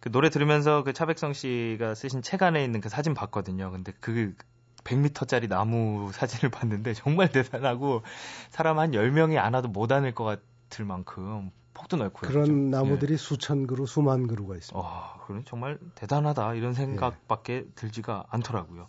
그 0.00 0.10
노래 0.10 0.28
들으면서 0.28 0.82
그 0.82 0.92
차백성 0.92 1.32
씨가 1.32 1.94
쓰신 1.94 2.22
책 2.22 2.42
안에 2.42 2.64
있는 2.64 2.80
그 2.80 2.88
사진 2.88 3.14
봤거든요. 3.14 3.70
근데 3.70 3.92
그 4.00 4.34
100m짜리 4.82 5.48
나무 5.48 6.10
사진을 6.12 6.50
봤는데 6.50 6.94
정말 6.94 7.30
대단하고 7.30 8.02
사람 8.50 8.80
한 8.80 8.90
10명이 8.90 9.38
안아도 9.38 9.68
못 9.68 9.92
안을 9.92 10.12
것 10.12 10.24
같을 10.24 10.84
만큼 10.84 11.52
폭도 11.72 11.98
넓고요. 11.98 12.28
그런 12.28 12.44
그렇죠? 12.46 12.52
나무들이 12.52 13.12
예. 13.12 13.16
수천 13.16 13.68
그루, 13.68 13.86
수만 13.86 14.26
그루가 14.26 14.56
있습니다. 14.56 14.76
와, 14.76 15.20
그럼 15.24 15.44
정말 15.46 15.78
대단하다 15.94 16.54
이런 16.54 16.74
생각밖에 16.74 17.54
예. 17.54 17.64
들지가 17.76 18.24
않더라고요. 18.30 18.88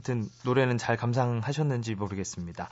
하여튼 0.00 0.28
노래는 0.44 0.78
잘 0.78 0.96
감상하셨는지 0.96 1.94
모르겠습니다. 1.94 2.68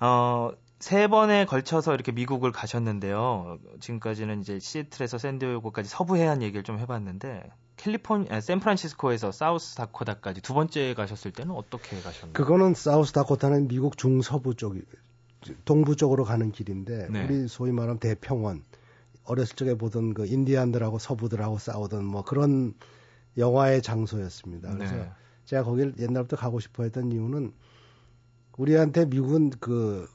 어, 0.00 0.50
세 0.78 1.08
번에 1.08 1.44
걸쳐서 1.44 1.94
이렇게 1.94 2.12
미국을 2.12 2.52
가셨는데요. 2.52 3.58
지금까지는 3.80 4.40
이제 4.40 4.58
시애틀에서 4.58 5.18
샌디에고까지 5.18 5.88
서부 5.88 6.16
해안 6.16 6.42
얘기를 6.42 6.62
좀 6.62 6.78
해봤는데 6.78 7.50
캘리포니아, 7.76 8.36
아, 8.36 8.40
샌프란시스코에서 8.40 9.32
사우스 9.32 9.74
다코타까지 9.74 10.42
두 10.42 10.52
번째 10.52 10.94
가셨을 10.94 11.32
때는 11.32 11.54
어떻게 11.54 12.00
가셨나요? 12.00 12.34
그거는 12.34 12.74
사우스 12.74 13.12
다코타는 13.12 13.68
미국 13.68 13.96
중서부 13.96 14.54
쪽이 14.54 14.82
동부 15.64 15.96
쪽으로 15.96 16.24
가는 16.24 16.52
길인데 16.52 17.08
네. 17.10 17.24
우리 17.24 17.48
소위 17.48 17.72
말하면 17.72 17.98
대평원 17.98 18.62
어렸을 19.24 19.56
적에 19.56 19.74
보던 19.74 20.12
그 20.12 20.26
인디안들하고 20.26 20.98
서부들하고 20.98 21.58
싸우던 21.58 22.04
뭐 22.04 22.22
그런 22.22 22.74
영화의 23.38 23.80
장소였습니다. 23.80 24.74
그래서 24.74 24.96
네. 24.96 25.10
제가 25.50 25.64
거기를 25.64 25.94
옛날부터 25.98 26.36
가고 26.36 26.60
싶어 26.60 26.84
했던 26.84 27.10
이유는 27.10 27.52
우리한테 28.56 29.06
미국은 29.06 29.50
그 29.58 30.08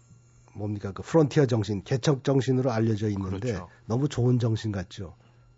뭡니까 0.54 0.94
그 0.94 1.04
프론티어 1.04 1.46
정신, 1.46 1.84
개척 1.84 2.24
정신으로 2.24 2.72
알려져 2.72 3.10
있는데 3.10 3.52
그렇죠. 3.52 3.70
너무 3.86 4.08
좋은 4.08 4.40
정신 4.40 4.72
같죠. 4.72 5.14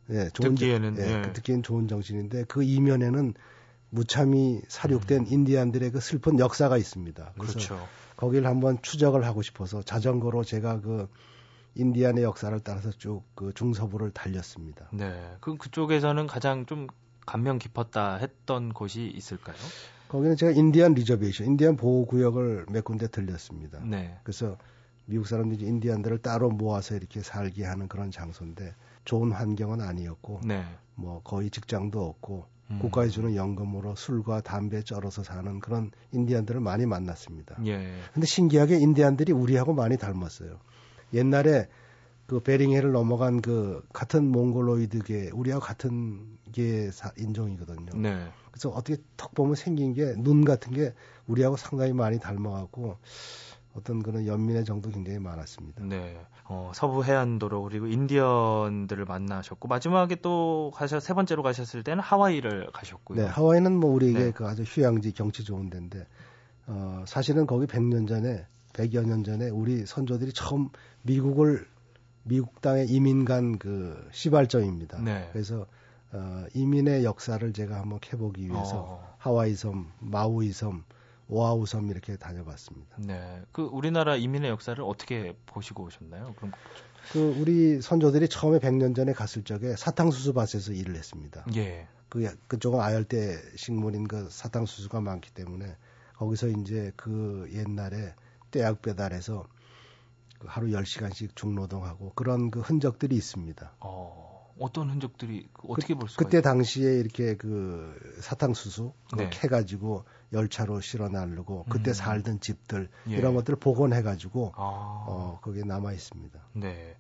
예, 0.10 0.29
좋은 0.34 0.55
듣기에는 0.55 0.98
예, 0.98 1.27
예. 1.27 1.31
듣기엔 1.31 1.62
좋은 1.62 1.88
정신인데 1.88 2.46
그 2.46 2.63
이면에는 2.63 3.36
무참히 3.91 4.62
사륙된 4.67 5.19
음. 5.22 5.27
인디안들의 5.29 5.91
그 5.91 6.00
슬픈 6.00 6.39
역사가 6.39 6.77
있습니다. 6.77 7.34
그래서 7.36 7.53
그렇죠. 7.53 7.88
거기를 8.15 8.48
한번 8.48 8.81
추적을 8.81 9.25
하고 9.25 9.43
싶어서 9.43 9.84
자전거로 9.84 10.43
제가 10.43 10.81
그 10.81 11.07
인디안의 11.75 12.24
역사를 12.24 12.60
따라서 12.62 12.89
쭉 12.89 13.22
그 13.36 13.53
중서부를 13.53 14.10
달렸습니다. 14.10 14.89
네, 14.91 15.36
그 15.39 15.55
그쪽에서는 15.57 16.25
가장 16.25 16.65
좀 16.65 16.88
감명 17.27 17.60
깊었다 17.60 18.15
했던 18.15 18.74
곳이 18.74 19.12
있을까요? 19.13 19.55
거기는 20.07 20.36
제가 20.36 20.53
Indian 20.53 20.94
Reservation, 20.94 21.46
인디안 21.46 21.75
보호 21.75 22.05
구역을 22.07 22.65
몇 22.72 22.84
군데 22.84 23.07
들렸습니다. 23.07 23.79
네. 23.84 24.17
그래서 24.24 24.57
미국 25.05 25.27
사람들이 25.27 25.65
인디안들을 25.65 26.19
따로 26.19 26.50
모아서 26.50 26.96
이렇게 26.96 27.22
살게 27.22 27.65
하는 27.65 27.88
그런 27.88 28.10
장소인데 28.10 28.74
좋은 29.05 29.31
환경은 29.31 29.81
아니었고 29.81 30.41
네. 30.46 30.63
뭐 30.96 31.22
거의 31.24 31.50
직장도 31.50 32.01
없고 32.03 32.46
음. 32.72 32.79
국가에 32.79 33.10
주는 33.10 33.36
연금으로 33.36 33.96
술과 33.96 34.41
담배 34.41 34.81
쩔어서 34.81 35.24
사는 35.24 35.60
그런 35.60 35.91
인디안들을 36.13 36.60
많이 36.62 36.86
만났습니다. 36.86 37.57
예. 37.65 37.93
근데 38.13 38.25
신기하게 38.25 38.79
인디안들이 38.79 39.31
우리하고 39.34 39.74
많이 39.74 39.98
닮았어요. 39.98 40.60
옛날에 41.13 41.67
그 42.27 42.41
베링해를 42.41 42.91
넘어간 42.91 43.41
그 43.41 43.81
같은 43.93 44.29
몽골로이드계 44.29 45.31
우리하고 45.34 45.63
같은 45.63 46.38
게 46.51 46.91
인종이거든요. 47.17 47.93
네. 47.96 48.27
그래서 48.51 48.69
어떻게 48.69 49.01
턱 49.15 49.34
보면 49.34 49.55
생긴 49.55 49.93
게 49.93 50.13
눈 50.17 50.43
같은 50.43 50.74
게 50.74 50.93
우리하고 51.27 51.55
상당히 51.57 51.93
많이 51.93 52.19
닮아갖고 52.19 52.98
어떤 53.75 54.01
그런 54.01 54.25
연민의 54.25 54.65
정도 54.65 54.89
굉장히 54.89 55.19
많았습니다. 55.19 55.84
네. 55.86 56.19
어, 56.46 56.72
서부 56.74 57.03
해안도로 57.03 57.62
그리고 57.63 57.86
인디언들을 57.88 59.05
만나셨고 59.05 59.67
마지막에 59.67 60.15
또 60.15 60.72
가셔 60.74 61.00
세 61.00 61.13
번째로 61.13 61.43
가셨을 61.43 61.84
때는 61.84 62.01
하와이를 62.01 62.72
가셨고요. 62.74 63.22
네, 63.22 63.27
하와이는 63.27 63.79
뭐 63.79 63.91
우리에게 63.91 64.19
네. 64.19 64.31
그 64.31 64.48
아주 64.48 64.63
휴양지 64.63 65.13
경치 65.13 65.43
좋은 65.43 65.69
데인데 65.69 66.07
어, 66.65 67.03
사실은 67.07 67.46
거기 67.46 67.67
100년 67.67 68.07
전에 68.07 68.46
100여 68.74 69.05
년 69.05 69.24
전에 69.24 69.50
우리 69.50 69.86
선조들이 69.86 70.34
처음 70.34 70.69
미국을 71.03 71.67
미국 72.27 72.62
땅에 72.62 72.86
이민 72.88 73.25
간 73.25 73.57
그 73.57 74.07
시발점입니다. 74.12 75.00
네. 75.01 75.29
그래서 75.31 75.65
어, 76.12 76.46
이민의 76.53 77.03
역사를 77.03 77.51
제가 77.53 77.79
한번 77.79 78.00
캐보기 78.00 78.48
위해서 78.48 78.84
어. 78.84 79.15
하와이 79.17 79.55
섬, 79.55 79.91
마우이 80.00 80.51
섬, 80.51 80.84
오아우 81.27 81.65
섬 81.65 81.89
이렇게 81.89 82.15
다녀봤습니다. 82.15 82.98
네. 83.00 83.41
그 83.51 83.63
우리나라 83.63 84.15
이민의 84.15 84.50
역사를 84.50 84.81
어떻게 84.84 85.36
보시고 85.46 85.84
오셨나요? 85.84 86.34
그럼 86.38 86.51
그 87.12 87.36
우리 87.39 87.81
선조들이 87.81 88.29
처음에 88.29 88.60
100년 88.60 88.96
전에 88.96 89.13
갔을 89.13 89.43
적에 89.43 89.75
사탕수수밭에서 89.75 90.74
일을 90.74 90.96
했습니다. 90.96 91.46
예. 91.55 91.88
그 92.10 92.38
그쪽은 92.48 92.79
아열대 92.79 93.38
식물인 93.55 94.07
그 94.07 94.27
사탕수수가 94.29 95.01
많기 95.01 95.31
때문에 95.31 95.75
거기서 96.15 96.48
이제 96.48 96.91
그 96.96 97.50
옛날에 97.53 98.13
떼약 98.51 98.81
배달해서 98.81 99.43
그 99.43 99.57
하루 100.46 100.67
10시간씩 100.67 101.36
중노동하고 101.36 102.13
그런 102.15 102.51
그 102.51 102.60
흔적들이 102.62 103.15
있습니다. 103.15 103.74
어, 103.79 104.53
어떤 104.60 104.89
흔적들이 104.89 105.48
그 105.53 105.67
어떻게 105.70 105.94
볼 105.94 106.10
수가 106.10 106.24
그때 106.24 106.39
있어요? 106.39 106.53
당시에 106.53 107.00
이렇게 107.00 107.36
그 107.36 107.96
사탕수수 108.22 108.94
네. 109.17 109.29
캐 109.32 109.48
가지고 109.48 110.06
열차로 110.34 110.82
실어 110.82 111.10
나르고 111.10 111.65
그때 111.70 111.91
음. 111.91 111.94
살던 111.94 112.39
집들 112.39 112.89
예. 113.10 113.15
이런 113.15 113.36
것들을 113.36 113.60
복원해 113.60 114.01
가지고 114.01 114.53
아. 114.56 115.06
어, 115.08 115.39
거기에 115.41 115.63
남아 115.63 115.94
있습니다. 115.94 116.39
네. 116.53 116.96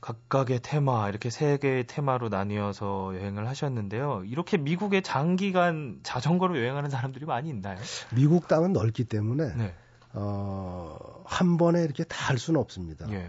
각각의 0.00 0.60
테마 0.62 1.08
이렇게 1.08 1.30
세 1.30 1.58
개의 1.58 1.86
테마로 1.86 2.28
나뉘어서 2.28 3.14
여행을 3.14 3.48
하셨는데요. 3.48 4.24
이렇게 4.26 4.56
미국에 4.56 5.00
장기간 5.00 6.00
자전거로 6.02 6.58
여행하는 6.58 6.90
사람들이 6.90 7.24
많이 7.24 7.48
있나요? 7.50 7.78
미국 8.12 8.48
땅은 8.48 8.72
넓기 8.72 9.04
때문에 9.04 9.54
네. 9.54 9.74
어, 10.14 11.22
한 11.24 11.56
번에 11.56 11.82
이렇게 11.84 12.04
다 12.04 12.22
할 12.32 12.38
수는 12.38 12.60
없습니다. 12.60 13.10
예. 13.12 13.28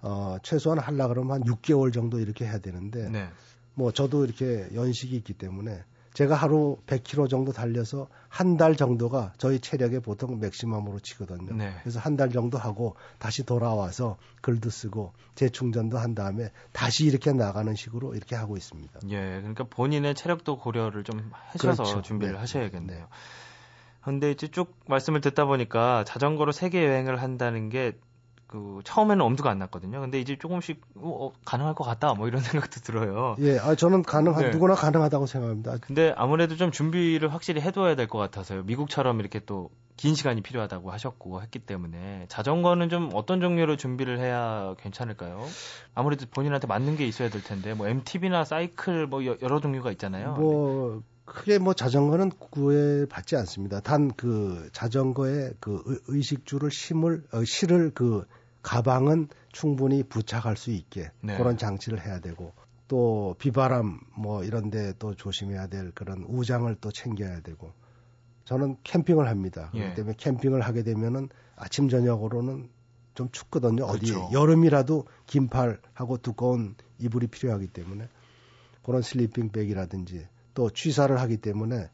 어, 0.00 0.36
최소한 0.42 0.78
하려 0.78 1.08
그러면 1.08 1.42
한 1.42 1.42
6개월 1.44 1.92
정도 1.92 2.20
이렇게 2.20 2.44
해야 2.46 2.58
되는데, 2.58 3.08
네. 3.10 3.28
뭐 3.74 3.92
저도 3.92 4.24
이렇게 4.24 4.68
연식이 4.74 5.14
있기 5.16 5.34
때문에 5.34 5.82
제가 6.14 6.34
하루 6.34 6.78
100km 6.86 7.28
정도 7.28 7.52
달려서 7.52 8.08
한 8.28 8.56
달 8.56 8.74
정도가 8.76 9.32
저희 9.38 9.60
체력의 9.60 10.00
보통 10.00 10.38
맥시멈으로 10.40 10.98
치거든요. 11.00 11.54
네. 11.54 11.74
그래서 11.82 12.00
한 12.00 12.16
달 12.16 12.30
정도 12.30 12.58
하고 12.58 12.96
다시 13.18 13.44
돌아와서 13.44 14.16
글도 14.40 14.70
쓰고 14.70 15.12
재충전도 15.34 15.98
한 15.98 16.14
다음에 16.14 16.50
다시 16.72 17.04
이렇게 17.06 17.32
나가는 17.32 17.72
식으로 17.74 18.14
이렇게 18.14 18.34
하고 18.36 18.56
있습니다. 18.56 19.00
예, 19.10 19.16
그러니까 19.40 19.64
본인의 19.64 20.14
체력도 20.14 20.58
고려를 20.58 21.04
좀 21.04 21.30
하셔서 21.32 21.82
그렇죠. 21.82 22.02
준비를 22.02 22.34
네. 22.34 22.38
하셔야겠네요. 22.40 22.98
네. 23.00 23.04
근데 24.08 24.30
이제 24.30 24.48
쭉 24.48 24.74
말씀을 24.86 25.20
듣다 25.20 25.44
보니까 25.44 26.04
자전거로 26.04 26.52
세계 26.52 26.84
여행을 26.86 27.20
한다는 27.22 27.68
게 27.68 27.92
그 28.48 28.80
처음에는 28.82 29.22
엄두가 29.22 29.50
안 29.50 29.58
났거든요. 29.58 30.00
근데 30.00 30.18
이제 30.18 30.36
조금씩 30.36 30.80
어, 30.96 31.26
어, 31.26 31.32
가능할 31.44 31.74
것 31.74 31.84
같다 31.84 32.14
뭐 32.14 32.26
이런 32.26 32.40
생각도 32.70 32.80
들어요. 32.80 33.36
예, 33.40 33.58
아 33.58 33.74
저는 33.74 34.02
가능한 34.02 34.42
네. 34.42 34.50
누구나 34.50 34.74
가능하다고 34.74 35.26
생각합니다. 35.26 35.76
근데 35.82 36.14
아무래도 36.16 36.56
좀 36.56 36.72
준비를 36.72 37.32
확실히 37.32 37.60
해둬야 37.60 37.94
될 37.94 38.08
것 38.08 38.16
같아서요. 38.18 38.62
미국처럼 38.64 39.20
이렇게 39.20 39.38
또 39.40 39.70
긴 39.98 40.14
시간이 40.14 40.42
필요하다고 40.42 40.92
하셨고 40.92 41.42
했기 41.42 41.58
때문에 41.58 42.26
자전거는 42.28 42.88
좀 42.88 43.10
어떤 43.14 43.40
종류로 43.40 43.76
준비를 43.76 44.20
해야 44.20 44.76
괜찮을까요? 44.78 45.44
아무래도 45.92 46.24
본인한테 46.30 46.68
맞는 46.68 46.96
게 46.96 47.04
있어야 47.04 47.28
될 47.28 47.42
텐데 47.42 47.74
뭐 47.74 47.88
MTB나 47.88 48.44
사이클 48.44 49.08
뭐 49.08 49.24
여러 49.26 49.58
종류가 49.58 49.90
있잖아요. 49.90 50.34
뭐 50.34 51.02
크게 51.28 51.58
뭐 51.58 51.74
자전거는 51.74 52.30
구애받지 52.30 53.36
않습니다. 53.36 53.80
단 53.80 54.08
그 54.16 54.68
자전거에 54.72 55.52
그 55.60 56.02
의식주를 56.08 56.70
심을 56.70 57.24
어, 57.32 57.44
실을 57.44 57.90
그 57.94 58.24
가방은 58.62 59.28
충분히 59.52 60.02
부착할 60.02 60.56
수 60.56 60.70
있게 60.70 61.10
네. 61.20 61.36
그런 61.36 61.56
장치를 61.56 62.04
해야 62.04 62.20
되고 62.20 62.52
또 62.88 63.36
비바람 63.38 64.00
뭐 64.16 64.44
이런데 64.44 64.92
또 64.98 65.14
조심해야 65.14 65.68
될 65.68 65.92
그런 65.92 66.24
우장을 66.26 66.74
또 66.80 66.90
챙겨야 66.90 67.40
되고 67.42 67.72
저는 68.44 68.76
캠핑을 68.82 69.28
합니다. 69.28 69.70
예. 69.74 69.78
그렇기 69.78 69.94
때문에 69.96 70.14
캠핑을 70.16 70.62
하게 70.62 70.82
되면은 70.82 71.28
아침 71.54 71.88
저녁으로는 71.88 72.70
좀 73.14 73.30
춥거든요. 73.30 73.86
그렇죠. 73.86 74.24
어디 74.24 74.34
여름이라도 74.34 75.04
긴팔하고 75.26 76.18
두꺼운 76.18 76.74
이불이 76.98 77.26
필요하기 77.26 77.68
때문에 77.68 78.08
그런 78.82 79.02
슬리핑 79.02 79.50
백이라든지 79.50 80.26
또 80.58 80.70
취사를 80.70 81.16
하기 81.20 81.36
때문에 81.36 81.88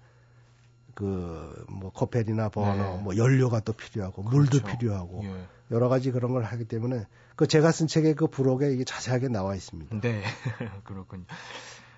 그뭐 0.94 1.90
코펠이나 1.92 2.48
버너 2.48 2.96
네. 2.96 3.02
뭐 3.02 3.14
연료가 3.14 3.60
또 3.60 3.74
필요하고 3.74 4.24
그렇죠. 4.24 4.38
물도 4.38 4.66
필요하고 4.66 5.20
예. 5.24 5.46
여러 5.70 5.90
가지 5.90 6.10
그런 6.10 6.32
걸 6.32 6.44
하기 6.44 6.64
때문에 6.64 7.06
그 7.36 7.46
제가 7.46 7.72
쓴 7.72 7.88
책의 7.88 8.14
그 8.14 8.26
부록에 8.26 8.72
이게 8.72 8.84
자세하게 8.84 9.28
나와 9.28 9.54
있습니다. 9.54 10.00
네. 10.00 10.22
그렇군요. 10.84 11.24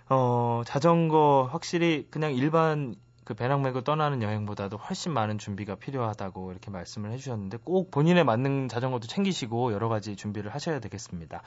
어, 0.08 0.62
자전거 0.66 1.48
확실히 1.52 2.08
그냥 2.10 2.34
일반 2.34 2.96
그 3.22 3.34
배낭 3.34 3.62
메고 3.62 3.82
떠나는 3.82 4.22
여행보다도 4.22 4.76
훨씬 4.76 5.12
많은 5.12 5.38
준비가 5.38 5.76
필요하다고 5.76 6.50
이렇게 6.50 6.72
말씀을 6.72 7.12
해주셨는데 7.12 7.58
꼭 7.62 7.92
본인에 7.92 8.24
맞는 8.24 8.66
자전거도 8.68 9.06
챙기시고 9.06 9.72
여러 9.72 9.88
가지 9.88 10.16
준비를 10.16 10.52
하셔야 10.52 10.80
되겠습니다. 10.80 11.42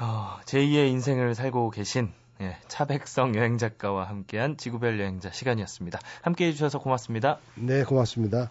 어, 0.00 0.38
제2의 0.44 0.88
인생을 0.88 1.36
살고 1.36 1.70
계신 1.70 2.12
예, 2.40 2.56
차백성 2.68 3.36
여행 3.36 3.58
작가와 3.58 4.08
함께한 4.08 4.56
지구별 4.56 4.98
여행자 4.98 5.30
시간이었습니다. 5.30 6.00
함께 6.22 6.46
해 6.46 6.52
주셔서 6.52 6.78
고맙습니다. 6.78 7.38
네, 7.54 7.84
고맙습니다. 7.84 8.50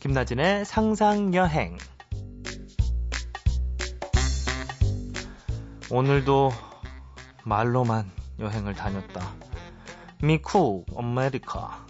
김나진의 0.00 0.64
상상 0.64 1.34
여행. 1.34 1.78
오늘도 5.90 6.50
말로만 7.44 8.10
여행을 8.38 8.74
다녔다. 8.74 9.34
미쿡, 10.22 10.84
아메리카. 10.96 11.86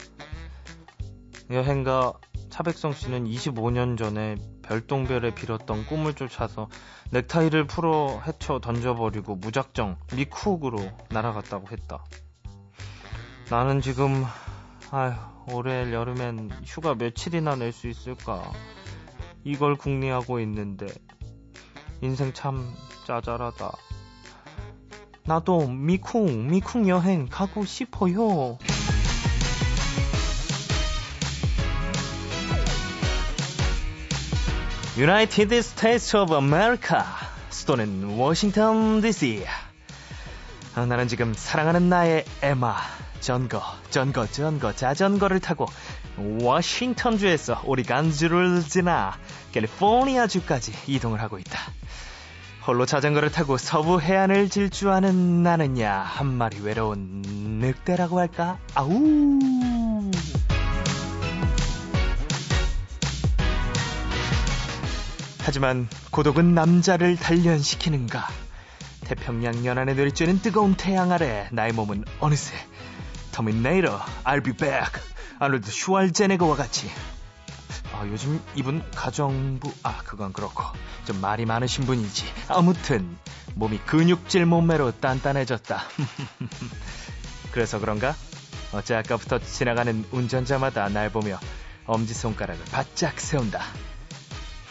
여행가 1.50 2.14
차백성 2.56 2.94
씨는 2.94 3.26
25년 3.26 3.98
전에 3.98 4.36
별똥별에 4.62 5.34
빌었던 5.34 5.84
꿈을 5.84 6.14
쫓아서 6.14 6.70
넥타이를 7.10 7.66
풀어 7.66 8.22
헤쳐 8.26 8.60
던져버리고 8.60 9.36
무작정 9.36 9.98
미쿡으로 10.14 10.78
날아갔다고 11.10 11.66
했다. 11.70 12.02
나는 13.50 13.82
지금 13.82 14.24
아휴 14.90 15.12
올해 15.52 15.92
여름엔 15.92 16.50
휴가 16.64 16.94
며칠이나 16.94 17.56
낼 17.56 17.72
수 17.72 17.88
있을까? 17.88 18.50
이걸 19.44 19.76
궁리하고 19.76 20.40
있는데 20.40 20.86
인생 22.00 22.32
참 22.32 22.72
짜잘하다. 23.06 23.70
나도 25.24 25.68
미쿡 25.68 26.46
미쿡 26.46 26.88
여행 26.88 27.26
가고 27.26 27.66
싶어요. 27.66 28.56
United 34.96 35.60
States 35.60 36.16
of 36.16 36.34
America 36.36 37.04
수도는 37.50 38.16
워싱턴 38.16 39.02
DC 39.02 39.44
아, 40.74 40.86
나는 40.86 41.06
지금 41.06 41.34
사랑하는 41.34 41.90
나의 41.90 42.24
애마 42.40 42.76
전거 43.20 43.62
전거 43.90 44.26
전거 44.26 44.74
자전거를 44.74 45.40
타고 45.40 45.66
워싱턴주에서 46.16 47.64
오리간주를 47.66 48.62
지나 48.62 49.18
캘리포니아주까지 49.52 50.72
이동을 50.86 51.20
하고 51.20 51.38
있다 51.38 51.58
홀로 52.66 52.86
자전거를 52.86 53.30
타고 53.30 53.58
서부 53.58 54.00
해안을 54.00 54.48
질주하는 54.48 55.42
나는야 55.42 55.92
한 55.92 56.26
마리 56.26 56.58
외로운 56.60 57.20
늑대라고 57.60 58.18
할까? 58.18 58.58
아우. 58.74 59.85
하지만 65.46 65.88
고독은 66.10 66.56
남자를 66.56 67.16
단련시키는가? 67.16 68.26
태평양 69.02 69.64
연안에 69.64 69.94
내리쬐는 69.94 70.42
뜨거운 70.42 70.74
태양 70.74 71.12
아래 71.12 71.48
나의 71.52 71.72
몸은 71.72 72.04
어느새 72.18 72.52
터미네이터, 73.30 73.96
I'll 74.24 74.42
be 74.42 74.52
back, 74.54 75.00
아놀드 75.38 75.70
슈왈제네거와 75.70 76.56
같이. 76.56 76.90
아, 77.92 78.04
요즘 78.08 78.42
이분 78.56 78.82
가정부 78.90 79.72
아 79.84 79.98
그건 79.98 80.32
그렇고. 80.32 80.64
좀 81.04 81.20
말이 81.20 81.46
많으신 81.46 81.86
분이지. 81.86 82.24
아무튼 82.48 83.16
몸이 83.54 83.78
근육질 83.86 84.46
몸매로 84.46 84.98
단단해졌다. 84.98 85.80
그래서 87.52 87.78
그런가? 87.78 88.16
어째 88.72 88.96
아까부터 88.96 89.38
지나가는 89.38 90.04
운전자마다 90.10 90.88
날 90.88 91.10
보며 91.10 91.38
엄지손가락을 91.86 92.64
바짝 92.72 93.20
세운다 93.20 93.62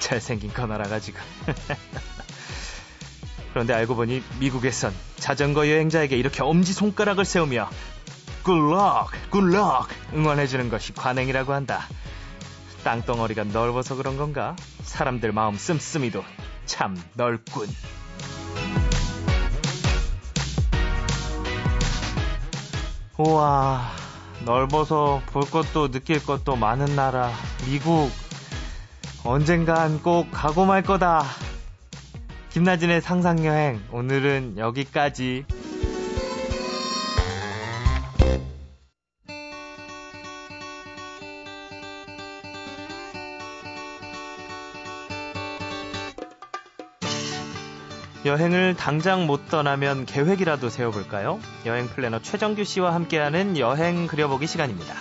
잘생긴 0.05 0.53
거나라 0.53 0.87
가지고 0.87 1.17
그런데 3.53 3.73
알고 3.73 3.95
보니 3.95 4.21
미국에선 4.39 4.93
자전거 5.17 5.67
여행자에게 5.67 6.15
이렇게 6.15 6.43
엄지손가락을 6.43 7.25
세우며 7.25 7.69
굿럭 8.43 9.09
굿럭 9.31 9.89
응원해주는 10.13 10.69
것이 10.69 10.93
관행이라고 10.93 11.53
한다 11.53 11.87
땅덩어리가 12.83 13.45
넓어서 13.45 13.95
그런 13.95 14.15
건가? 14.15 14.55
사람들 14.83 15.31
마음 15.31 15.57
씀씀이도 15.57 16.23
참 16.67 16.95
넓군. 17.15 17.67
우와, 23.17 23.89
넓어서 24.43 25.23
볼 25.31 25.49
것도 25.49 25.89
느낄 25.89 26.23
것도 26.23 26.55
많은 26.55 26.95
나라, 26.95 27.31
미국. 27.65 28.11
언젠간 29.25 30.03
꼭 30.03 30.27
가고 30.31 30.65
말 30.65 30.83
거다. 30.83 31.23
김나진의 32.51 33.01
상상여행, 33.01 33.81
오늘은 33.91 34.59
여기까지. 34.59 35.45
여행을 48.25 48.75
당장 48.75 49.25
못 49.25 49.49
떠나면 49.49 50.05
계획이라도 50.05 50.69
세워볼까요? 50.69 51.39
여행 51.65 51.87
플래너 51.87 52.19
최정규 52.21 52.63
씨와 52.63 52.93
함께하는 52.93 53.57
여행 53.57 54.05
그려보기 54.05 54.45
시간입니다. 54.45 54.93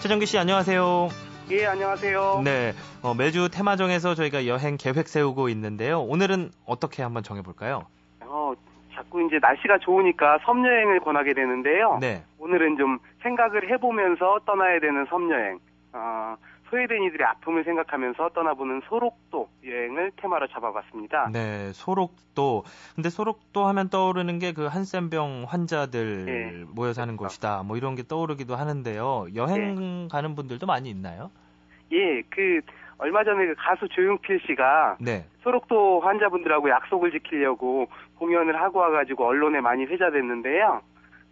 최정규 0.00 0.26
씨 0.26 0.38
안녕하세요. 0.38 1.08
예, 1.50 1.64
안녕하세요. 1.66 2.42
네, 2.44 2.72
어, 3.02 3.14
매주 3.14 3.48
테마정에서 3.48 4.14
저희가 4.16 4.46
여행 4.48 4.76
계획 4.76 5.06
세우고 5.06 5.48
있는데요. 5.50 6.00
오늘은 6.00 6.50
어떻게 6.66 7.04
한번 7.04 7.22
정해볼까요? 7.22 7.86
어, 8.22 8.52
자꾸 8.92 9.24
이제 9.24 9.38
날씨가 9.40 9.78
좋으니까 9.78 10.40
섬 10.44 10.66
여행을 10.66 11.00
권하게 11.00 11.34
되는데요. 11.34 11.98
네. 12.00 12.24
오늘은 12.38 12.76
좀 12.78 12.98
생각을 13.22 13.70
해보면서 13.70 14.40
떠나야 14.44 14.80
되는 14.80 15.06
섬 15.08 15.30
여행. 15.30 15.58
어, 15.92 16.34
소외된 16.70 17.02
이들의 17.04 17.26
아픔을 17.26 17.62
생각하면서 17.64 18.30
떠나보는 18.30 18.82
소록도 18.88 19.48
여행을 19.64 20.12
테마로 20.16 20.48
잡아봤습니다. 20.48 21.30
네, 21.32 21.72
소록도. 21.72 22.64
근데 22.94 23.08
소록도 23.10 23.66
하면 23.66 23.88
떠오르는 23.88 24.38
게 24.40 24.52
그 24.52 24.66
한센병 24.66 25.44
환자들 25.48 26.24
네. 26.24 26.64
모여 26.74 26.92
사는. 26.92 27.16
곳이다. 27.16 27.62
뭐 27.64 27.76
이런 27.76 27.94
게 27.94 28.02
떠오르기도 28.02 28.56
하는데요. 28.56 29.26
여행 29.34 29.74
네. 29.76 30.08
가는 30.10 30.34
분들도 30.34 30.66
많이 30.66 30.88
있나요? 30.90 31.30
예, 31.92 32.22
그 32.30 32.60
얼마 32.98 33.22
전에 33.22 33.46
그 33.46 33.54
가수 33.56 33.88
조용필 33.88 34.40
씨가 34.46 34.96
네. 35.00 35.24
소록도 35.42 36.00
환자분들하고 36.00 36.68
약속을 36.70 37.12
지키려고 37.12 37.88
공연을 38.18 38.60
하고 38.60 38.78
와가지고 38.80 39.26
언론에 39.26 39.60
많이 39.60 39.84
회자됐는데요. 39.84 40.80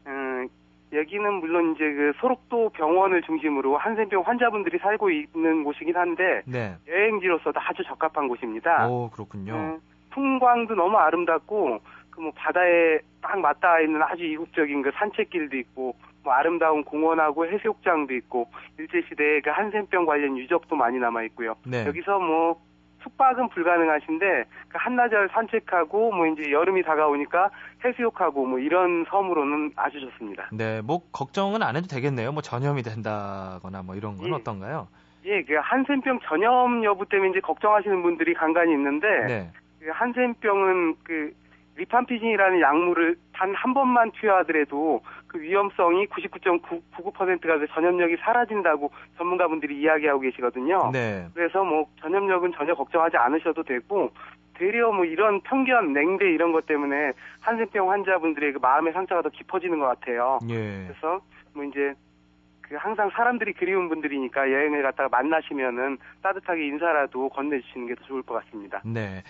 음, 0.07 0.49
여기는 0.95 1.35
물론 1.35 1.75
이제 1.75 1.85
그 1.93 2.13
소록도 2.21 2.71
병원을 2.71 3.23
중심으로 3.23 3.77
한센병 3.77 4.23
환자분들이 4.23 4.79
살고 4.79 5.11
있는 5.11 5.65
곳이긴 5.65 5.97
한데 5.97 6.43
네. 6.47 6.77
여행지로서도 6.89 7.59
아주 7.61 7.83
적합한 7.85 8.29
곳입니다. 8.29 8.89
오 8.89 9.11
그렇군요. 9.11 9.55
음, 9.55 9.81
풍광도 10.11 10.75
너무 10.75 10.97
아름답고 10.97 11.81
그 12.15 12.21
뭐 12.21 12.33
바다에 12.37 13.01
딱 13.21 13.39
맞닿아 13.41 13.81
있는 13.81 14.01
아주 14.03 14.25
이국적인 14.25 14.83
그 14.83 14.91
산책길도 14.95 15.57
있고 15.57 15.97
뭐 16.23 16.33
아름다운 16.33 16.85
공원하고 16.85 17.47
해수욕장도 17.47 18.15
있고 18.15 18.49
일제 18.79 19.03
시대에 19.09 19.41
그 19.41 19.51
한센병 19.51 20.07
관련 20.07 20.39
유적도 20.39 20.77
많이 20.77 20.99
남아 20.99 21.25
있고요. 21.25 21.57
네. 21.67 21.85
여기서 21.87 22.21
뭐 22.21 22.61
숙박은 23.05 23.51
불가능하신데 23.51 24.45
그 24.69 24.79
한나절 24.79 25.29
산책하고 25.33 26.13
뭐 26.13 26.27
이제 26.27 26.51
여름이 26.51 26.83
다가오니까 26.83 27.51
해수욕하고 27.85 28.47
뭐 28.47 28.59
이런 28.59 29.05
섬으로는 29.09 29.73
아주 29.77 30.01
좋습니다. 30.01 30.49
네, 30.53 30.81
뭐 30.81 31.03
걱정은 31.13 31.63
안 31.63 31.77
해도 31.77 31.87
되겠네요. 31.87 32.33
뭐 32.33 32.43
전염이 32.43 32.83
된다거나 32.83 33.83
뭐 33.83 33.95
이런 33.95 34.17
건 34.17 34.29
예. 34.29 34.33
어떤가요? 34.33 34.89
예, 35.27 35.43
그 35.43 35.55
한센병 35.55 36.21
전염 36.25 36.85
여부 36.85 37.09
때문에 37.09 37.31
이제 37.31 37.41
걱정하시는 37.41 38.03
분들이 38.03 38.35
간간히 38.35 38.73
있는데 38.73 39.07
네. 39.27 39.51
그 39.81 39.91
한센병은 39.91 40.97
그 41.05 41.33
리판피진이라는 41.77 42.61
약물을 42.61 43.17
단 43.33 43.55
한 43.55 43.75
번만 43.75 44.11
투여하더라도 44.13 45.03
그 45.35 45.41
위험성이 45.41 46.07
99.99%가 46.07 47.59
그 47.59 47.67
전염력이 47.67 48.19
사라진다고 48.19 48.93
전문가분들이 49.19 49.81
이야기하고 49.81 50.21
계시거든요. 50.21 50.93
네. 50.93 51.27
그래서 51.35 51.65
뭐 51.65 51.87
전염력은 52.01 52.53
전혀 52.53 52.73
걱정하지 52.73 53.17
않으셔도 53.17 53.65
되고 53.65 54.13
되려 54.55 54.93
뭐 54.93 55.05
이런 55.05 55.41
편견, 55.41 55.93
냉대 55.93 56.31
이런 56.31 56.53
것 56.53 56.67
때문에 56.67 57.15
한센병 57.41 57.91
환자분들의 57.91 58.53
그 58.53 58.59
마음의 58.59 58.93
상처가 58.93 59.23
더 59.23 59.29
깊어지는 59.31 59.81
것 59.81 59.87
같아요. 59.87 60.39
예. 60.49 60.87
그래서 60.87 61.21
뭐 61.53 61.65
이제 61.65 61.95
그 62.61 62.77
항상 62.77 63.11
사람들이 63.11 63.55
그리운 63.55 63.89
분들이니까 63.89 64.53
여행을 64.53 64.85
갔다가 64.85 65.09
만나시면은 65.09 65.99
따뜻하게 66.23 66.65
인사라도 66.69 67.29
건네주시는 67.31 67.89
게 67.89 67.95
더 67.97 68.05
좋을 68.05 68.23
것 68.23 68.35
같습니다. 68.45 68.81
네. 68.85 69.25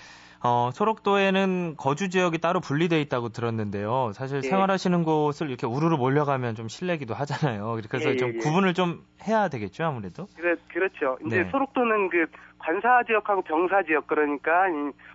어, 0.47 0.71
소록도에는 0.73 1.77
거주 1.79 2.11
지역이 2.11 2.37
따로 2.39 2.61
분리돼 2.61 3.01
있다고 3.01 3.31
들었는데요. 3.31 4.13
사실 4.13 4.43
예. 4.45 4.49
생활하시는 4.49 5.03
곳을 5.03 5.49
이렇게 5.49 5.67
우르르 5.67 5.97
몰려가면 5.97 6.55
좀 6.55 6.69
실례기도 6.69 7.15
하잖아요. 7.15 7.79
그래서 7.89 8.11
예, 8.11 8.17
좀 8.17 8.29
예, 8.29 8.35
예. 8.35 8.39
구분을 8.39 8.75
좀 8.75 9.01
해야 9.27 9.49
되겠죠, 9.49 9.85
아무래도. 9.85 10.27
그래, 10.37 10.55
그렇죠. 10.69 11.17
이제 11.25 11.45
네. 11.45 11.51
소록도는 11.51 12.11
그 12.11 12.27
관사 12.59 13.03
지역하고 13.05 13.41
병사 13.41 13.85
지역 13.85 14.07
그러니까 14.07 14.65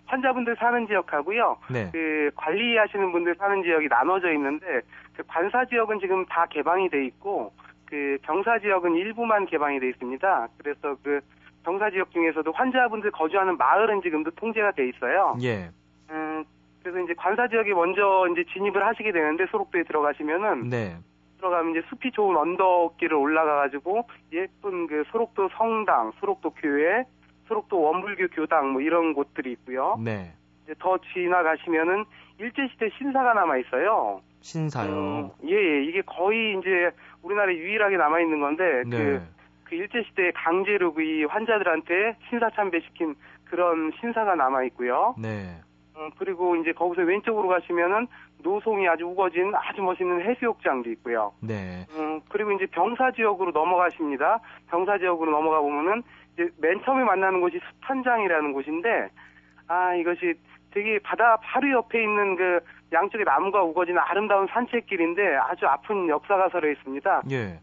환자분들 0.08 0.56
사는 0.58 0.88
지역하고요. 0.88 1.58
네. 1.70 1.90
그 1.92 2.32
관리하시는 2.36 3.12
분들 3.12 3.36
사는 3.36 3.62
지역이 3.62 3.88
나눠져 3.88 4.34
있는데 4.34 4.82
그 5.16 5.22
관사 5.28 5.64
지역은 5.66 6.00
지금 6.00 6.26
다 6.26 6.48
개방이 6.50 6.90
돼 6.90 7.06
있고 7.06 7.54
그 7.86 8.18
병사 8.24 8.58
지역은 8.60 8.96
일부만 8.96 9.46
개방이 9.46 9.80
돼 9.80 9.90
있습니다. 9.90 10.48
그래서 10.58 10.96
그 11.04 11.22
경사 11.70 11.92
지역 11.92 12.10
중에서도 12.12 12.52
환자분들 12.52 13.12
거주하는 13.12 13.56
마을은 13.58 14.02
지금도 14.02 14.32
통제가 14.32 14.72
돼 14.72 14.90
있어요. 14.90 15.38
예. 15.44 15.70
음, 16.10 16.44
그래서 16.82 17.00
이제 17.02 17.14
관사 17.14 17.48
지역에 17.48 17.74
먼저 17.74 18.28
이제 18.32 18.44
진입을 18.52 18.84
하시게 18.84 19.12
되는데 19.12 19.46
소록도에 19.52 19.84
들어가시면은 19.84 20.70
네. 20.70 20.98
들어가면 21.38 21.72
이제 21.72 21.86
숲이 21.90 22.12
좋은 22.12 22.36
언덕길을 22.36 23.14
올라가가지고 23.14 24.08
예쁜 24.34 24.88
그 24.88 25.04
소록도 25.12 25.50
성당, 25.56 26.12
소록도 26.20 26.56
교회, 26.56 27.04
소록도 27.48 27.80
원불교 27.80 28.30
교당 28.30 28.72
뭐 28.72 28.82
이런 28.82 29.14
곳들이 29.14 29.52
있고요. 29.52 29.96
네. 30.04 30.34
이제 30.64 30.74
더 30.80 30.98
지나가시면은 31.14 32.04
일제 32.40 32.68
시대 32.72 32.90
신사가 32.98 33.36
남아 33.36 33.58
있어요. 33.58 34.22
신사요. 34.42 34.92
음, 34.92 35.30
예, 35.46 35.54
예, 35.54 35.84
이게 35.84 36.02
거의 36.02 36.58
이제 36.58 36.90
우리나라에 37.22 37.56
유일하게 37.56 37.98
남아 37.98 38.22
있는 38.22 38.40
건데 38.40 38.84
네. 38.88 38.98
그 38.98 39.39
그 39.70 39.76
일제시대 39.76 40.32
강제로 40.32 40.94
그 40.94 41.04
환자들한테 41.30 42.16
신사 42.28 42.50
참배시킨 42.50 43.16
그런 43.46 43.92
신사가 44.00 44.36
남아 44.36 44.64
있고요. 44.66 45.16
네. 45.18 45.62
음, 45.96 46.10
그리고 46.18 46.56
이제 46.56 46.72
거기서 46.72 47.04
왼쪽으로 47.04 47.48
가시면은 47.48 48.08
노송이 48.42 48.88
아주 48.88 49.06
우거진 49.06 49.54
아주 49.54 49.82
멋있는 49.82 50.22
해수욕장도 50.22 50.90
있고요. 50.92 51.34
네. 51.42 51.86
음, 51.92 52.22
그리고 52.30 52.52
이제 52.54 52.66
병사 52.68 53.12
지역으로 53.12 53.52
넘어가십니다. 53.52 54.40
병사 54.70 54.98
지역으로 54.98 55.32
넘어가 55.32 55.60
보면은 55.60 56.02
이제 56.34 56.50
맨 56.58 56.82
처음에 56.84 57.04
만나는 57.04 57.42
곳이 57.42 57.60
수탄장이라는 57.60 58.54
곳인데 58.54 59.10
아 59.68 59.94
이것이 59.96 60.34
되게 60.72 61.00
바다 61.00 61.38
바로 61.38 61.70
옆에 61.72 62.02
있는 62.02 62.36
그 62.36 62.60
양쪽에 62.92 63.24
나무가 63.24 63.62
우거진 63.62 63.98
아름다운 63.98 64.48
산책길인데 64.48 65.36
아주 65.36 65.68
아픈 65.68 66.08
역사가 66.08 66.50
서려 66.50 66.72
있습니다. 66.72 67.24
예. 67.32 67.60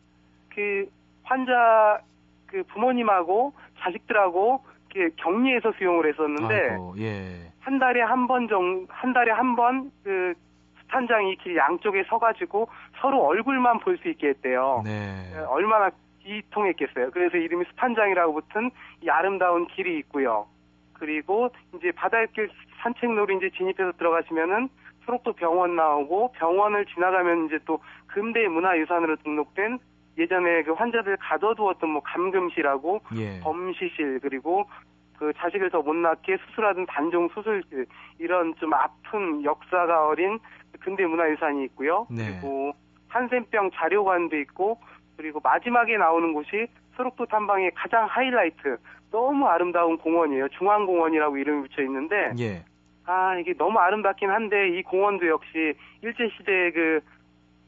그 0.55 0.89
환자 1.27 2.01
그 2.47 2.63
부모님하고 2.65 3.53
자식들하고 3.81 4.65
이렇게 4.95 5.15
격리해서 5.17 5.73
수용을 5.77 6.09
했었는데 6.09 6.71
아이고, 6.71 6.95
예. 6.99 7.51
한 7.61 7.79
달에 7.79 8.01
한 8.01 8.27
번 8.27 8.49
정도 8.49 8.87
한 8.89 9.13
달에 9.13 9.31
한 9.33 9.55
번 9.57 9.91
그 10.05 10.35
스탄장이 10.83 11.37
길 11.37 11.57
양쪽에 11.57 12.05
서가지고 12.05 12.69
서로 13.01 13.25
얼굴만 13.27 13.81
볼 13.81 13.99
수 13.99 14.09
있게 14.09 14.29
했대요. 14.29 14.83
네. 14.85 15.33
예, 15.35 15.39
얼마나 15.41 15.91
기통했겠어요. 16.23 17.11
그래서 17.11 17.37
이름이 17.37 17.65
스탄장이라고 17.73 18.33
붙은 18.35 18.71
이 19.03 19.09
아름다운 19.11 19.67
길이 19.67 19.99
있고요. 19.99 20.47
그리고 20.93 21.51
이제 21.77 21.91
바닷길 21.91 22.49
산책로로 22.83 23.35
이제 23.37 23.51
진입해서 23.57 23.93
들어가시면은 23.99 24.69
초록도 25.05 25.33
병원 25.35 25.75
나오고 25.75 26.33
병원을 26.33 26.87
지나가면 26.87 27.47
이제 27.47 27.59
또 27.65 27.81
금대 28.07 28.47
문화유산으로 28.49 29.17
등록된 29.17 29.79
예전에 30.19 30.63
그 30.63 30.73
환자들 30.73 31.17
가둬두었던 31.19 31.91
뭐 31.91 32.03
감금실하고 32.03 33.01
예. 33.17 33.41
범시실 33.41 34.21
그리고 34.21 34.69
그 35.19 35.33
자식을 35.37 35.71
더 35.71 35.83
못 35.83 35.95
낳게 35.95 36.37
수술하던 36.47 36.87
단종 36.87 37.29
수술실 37.29 37.87
이런 38.19 38.55
좀 38.57 38.73
아픈 38.75 39.43
역사가 39.45 40.09
어린 40.09 40.39
근대 40.81 41.07
문화유산이 41.07 41.65
있고요. 41.67 42.07
네. 42.11 42.39
그리고 42.41 42.73
한센병 43.09 43.71
자료관도 43.73 44.37
있고 44.39 44.79
그리고 45.17 45.41
마지막에 45.41 45.97
나오는 45.97 46.33
곳이 46.35 46.67
소록도 46.97 47.27
탐방의 47.27 47.73
가장 47.75 48.07
하이라이트 48.07 48.77
너무 49.11 49.47
아름다운 49.47 49.97
공원이에요. 49.99 50.49
중앙공원이라고 50.49 51.37
이름이 51.39 51.69
붙여 51.69 51.83
있는데 51.83 52.33
예. 52.39 52.65
아 53.07 53.39
이게 53.39 53.55
너무 53.55 53.79
아름답긴 53.79 54.29
한데 54.31 54.69
이 54.71 54.83
공원도 54.83 55.29
역시 55.29 55.75
일제 56.03 56.29
시대 56.37 56.73
그, 56.73 57.01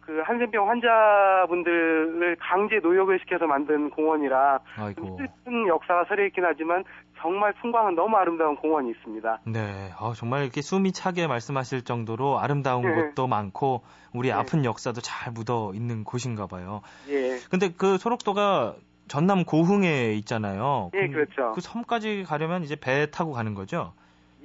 그 0.09 0.23
한센병 0.25 0.71
환자분들을 0.71 2.37
강제 2.41 2.77
노역을 2.79 3.19
시켜서 3.21 3.47
만든 3.47 3.91
공원이라 3.91 4.59
아이고. 4.79 5.19
슬픈 5.19 5.69
역사가 5.69 6.07
서려 6.09 6.25
있긴 6.25 6.45
하지만 6.47 6.83
정말 7.21 7.53
풍광은 7.61 7.95
너무 7.95 8.17
아름다운 8.17 8.57
공원이 8.57 8.91
있습니다. 8.93 9.41
네, 9.45 9.91
아, 9.99 10.15
정말 10.17 10.45
이렇게 10.45 10.63
숨이 10.63 10.93
차게 10.93 11.27
말씀하실 11.27 11.83
정도로 11.83 12.39
아름다운 12.39 12.83
네. 12.85 12.95
곳도 12.95 13.27
많고 13.27 13.83
우리 14.15 14.29
네. 14.29 14.35
아픈 14.35 14.65
역사도 14.65 15.03
잘 15.03 15.31
묻어 15.35 15.73
있는 15.75 16.05
곳인가 16.05 16.47
봐요. 16.47 16.81
예, 17.11 17.37
근데 17.51 17.69
그 17.77 17.99
소록도가 17.99 18.77
전남 19.09 19.45
고흥에 19.45 20.15
있잖아요. 20.15 20.91
예, 20.95 21.07
그- 21.09 21.13
그렇죠. 21.13 21.53
그 21.53 21.61
섬까지 21.61 22.25
가려면 22.27 22.63
이제 22.63 22.77
배 22.77 23.11
타고 23.11 23.33
가는 23.33 23.53
거죠? 23.53 23.93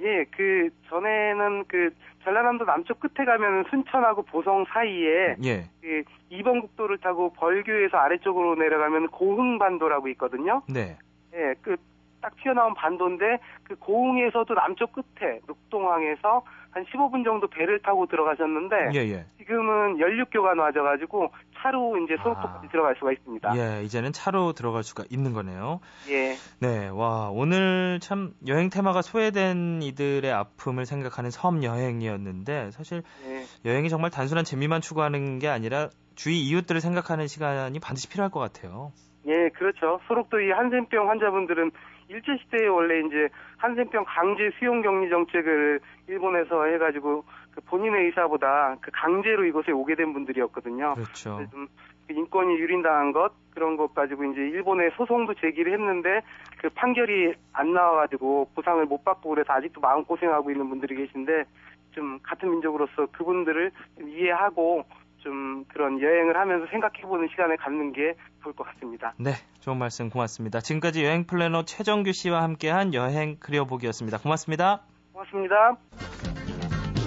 예, 0.04 0.24
그 0.30 0.68
전에는 0.88 1.64
그 1.66 1.90
전라남도 2.24 2.64
남쪽 2.64 3.00
끝에 3.00 3.24
가면 3.24 3.64
순천하고 3.70 4.22
보성 4.22 4.64
사이에 4.68 5.36
예. 5.42 5.68
그 5.80 6.02
2번 6.30 6.60
국도를 6.60 6.98
타고 6.98 7.32
벌교에서 7.32 7.96
아래쪽으로 7.96 8.54
내려가면 8.56 9.08
고흥반도라고 9.08 10.08
있거든요. 10.08 10.62
네. 10.68 10.96
예, 11.34 11.54
그 11.62 11.76
딱 12.24 12.34
튀어나온 12.42 12.72
반도인데 12.72 13.38
그 13.64 13.76
고흥에서도 13.76 14.54
남쪽 14.54 14.92
끝에 14.92 15.40
녹동항에서 15.46 16.42
한 16.70 16.84
15분 16.86 17.22
정도 17.22 17.46
배를 17.48 17.82
타고 17.82 18.06
들어가셨는데 18.06 18.76
예, 18.94 19.00
예. 19.10 19.26
지금은 19.36 20.00
연륙교가 20.00 20.54
놔져가지고 20.54 21.30
차로 21.58 21.98
이제 21.98 22.16
소록도까지 22.16 22.66
아. 22.66 22.70
들어갈 22.70 22.96
수가 22.96 23.12
있습니다. 23.12 23.52
예, 23.56 23.84
이제는 23.84 24.12
차로 24.12 24.54
들어갈 24.54 24.82
수가 24.82 25.04
있는 25.10 25.34
거네요. 25.34 25.80
예. 26.08 26.34
네, 26.60 26.88
와, 26.88 27.28
오늘 27.30 28.00
참 28.00 28.32
여행 28.48 28.70
테마가 28.70 29.02
소외된 29.02 29.82
이들의 29.82 30.32
아픔을 30.32 30.86
생각하는 30.86 31.30
섬 31.30 31.62
여행이었는데 31.62 32.70
사실 32.70 33.02
예. 33.26 33.44
여행이 33.70 33.90
정말 33.90 34.10
단순한 34.10 34.44
재미만 34.44 34.80
추구하는 34.80 35.38
게 35.38 35.48
아니라 35.48 35.90
주위 36.14 36.40
이웃들을 36.40 36.80
생각하는 36.80 37.26
시간이 37.26 37.78
반드시 37.80 38.08
필요할 38.08 38.30
것 38.30 38.40
같아요. 38.40 38.92
예, 39.26 39.48
그렇죠. 39.50 40.00
소록도 40.06 40.40
이 40.40 40.50
한센병 40.50 41.08
환자분들은 41.08 41.70
일제시대에 42.08 42.66
원래 42.66 43.00
이제 43.06 43.28
한센병 43.56 44.04
강제 44.06 44.50
수용 44.58 44.82
격리 44.82 45.08
정책을 45.08 45.80
일본에서 46.08 46.64
해가지고 46.64 47.24
그 47.54 47.60
본인의 47.62 48.06
의사보다 48.06 48.76
그 48.80 48.90
강제로 48.92 49.44
이곳에 49.44 49.72
오게 49.72 49.94
된 49.94 50.12
분들이었거든요. 50.12 50.94
그렇죠. 50.94 51.40
좀그 51.50 51.68
인권이 52.10 52.56
유린당한 52.56 53.12
것 53.12 53.32
그런 53.54 53.76
것 53.76 53.94
가지고 53.94 54.24
이제 54.24 54.40
일본에 54.40 54.90
소송도 54.96 55.34
제기를 55.34 55.72
했는데 55.72 56.20
그 56.58 56.68
판결이 56.70 57.34
안 57.52 57.72
나와가지고 57.72 58.50
보상을 58.54 58.84
못 58.84 59.04
받고 59.04 59.30
그래서 59.30 59.52
아직도 59.52 59.80
마음 59.80 60.04
고생하고 60.04 60.50
있는 60.50 60.68
분들이 60.68 60.96
계신데 60.96 61.44
좀 61.92 62.18
같은 62.22 62.50
민족으로서 62.50 63.06
그분들을 63.12 63.70
좀 63.96 64.08
이해하고 64.08 64.84
좀 65.24 65.64
그런 65.68 66.00
여행을 66.00 66.36
하면서 66.36 66.66
생각해보는 66.70 67.28
시간을 67.30 67.56
갖는 67.56 67.92
게 67.92 68.14
좋을 68.42 68.54
것 68.54 68.64
같습니다. 68.64 69.14
네, 69.18 69.32
좋은 69.60 69.78
말씀 69.78 70.10
고맙습니다. 70.10 70.60
지금까지 70.60 71.04
여행 71.04 71.26
플래너 71.26 71.64
최정규 71.64 72.12
씨와 72.12 72.42
함께한 72.42 72.94
여행 72.94 73.38
그려보기였습니다. 73.40 74.18
고맙습니다. 74.18 74.82
고맙습니다. 75.12 75.76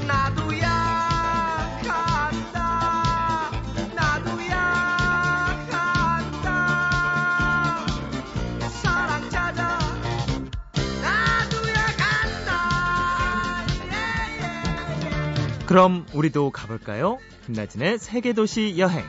나도야 0.08 0.87
그럼 15.68 16.06
우리도 16.14 16.52
가볼까요? 16.52 17.18
김나진의 17.46 18.00
세계도시 18.00 18.76
여행. 18.78 19.04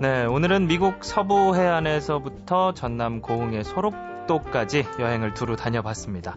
네, 0.00 0.24
오늘은 0.26 0.68
미국 0.68 1.02
서부 1.04 1.56
해안에서부터 1.56 2.74
전남 2.74 3.20
고흥의 3.20 3.64
소록도까지 3.64 4.84
여행을 5.00 5.34
두루 5.34 5.56
다녀봤습니다. 5.56 6.36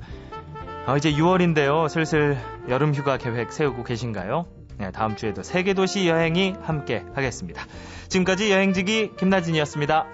아, 0.87 0.95
이제 0.95 1.11
6월인데요. 1.11 1.89
슬슬 1.89 2.37
여름 2.69 2.93
휴가 2.93 3.17
계획 3.17 3.51
세우고 3.51 3.83
계신가요? 3.83 4.45
네, 4.77 4.89
다음 4.91 5.17
주에도 5.17 5.43
세계 5.43 5.73
도시 5.73 6.07
여행이 6.07 6.53
함께 6.61 7.03
하겠습니다. 7.13 7.65
지금까지 8.07 8.53
여행지기 8.53 9.17
김나진이었습니다. 9.17 10.05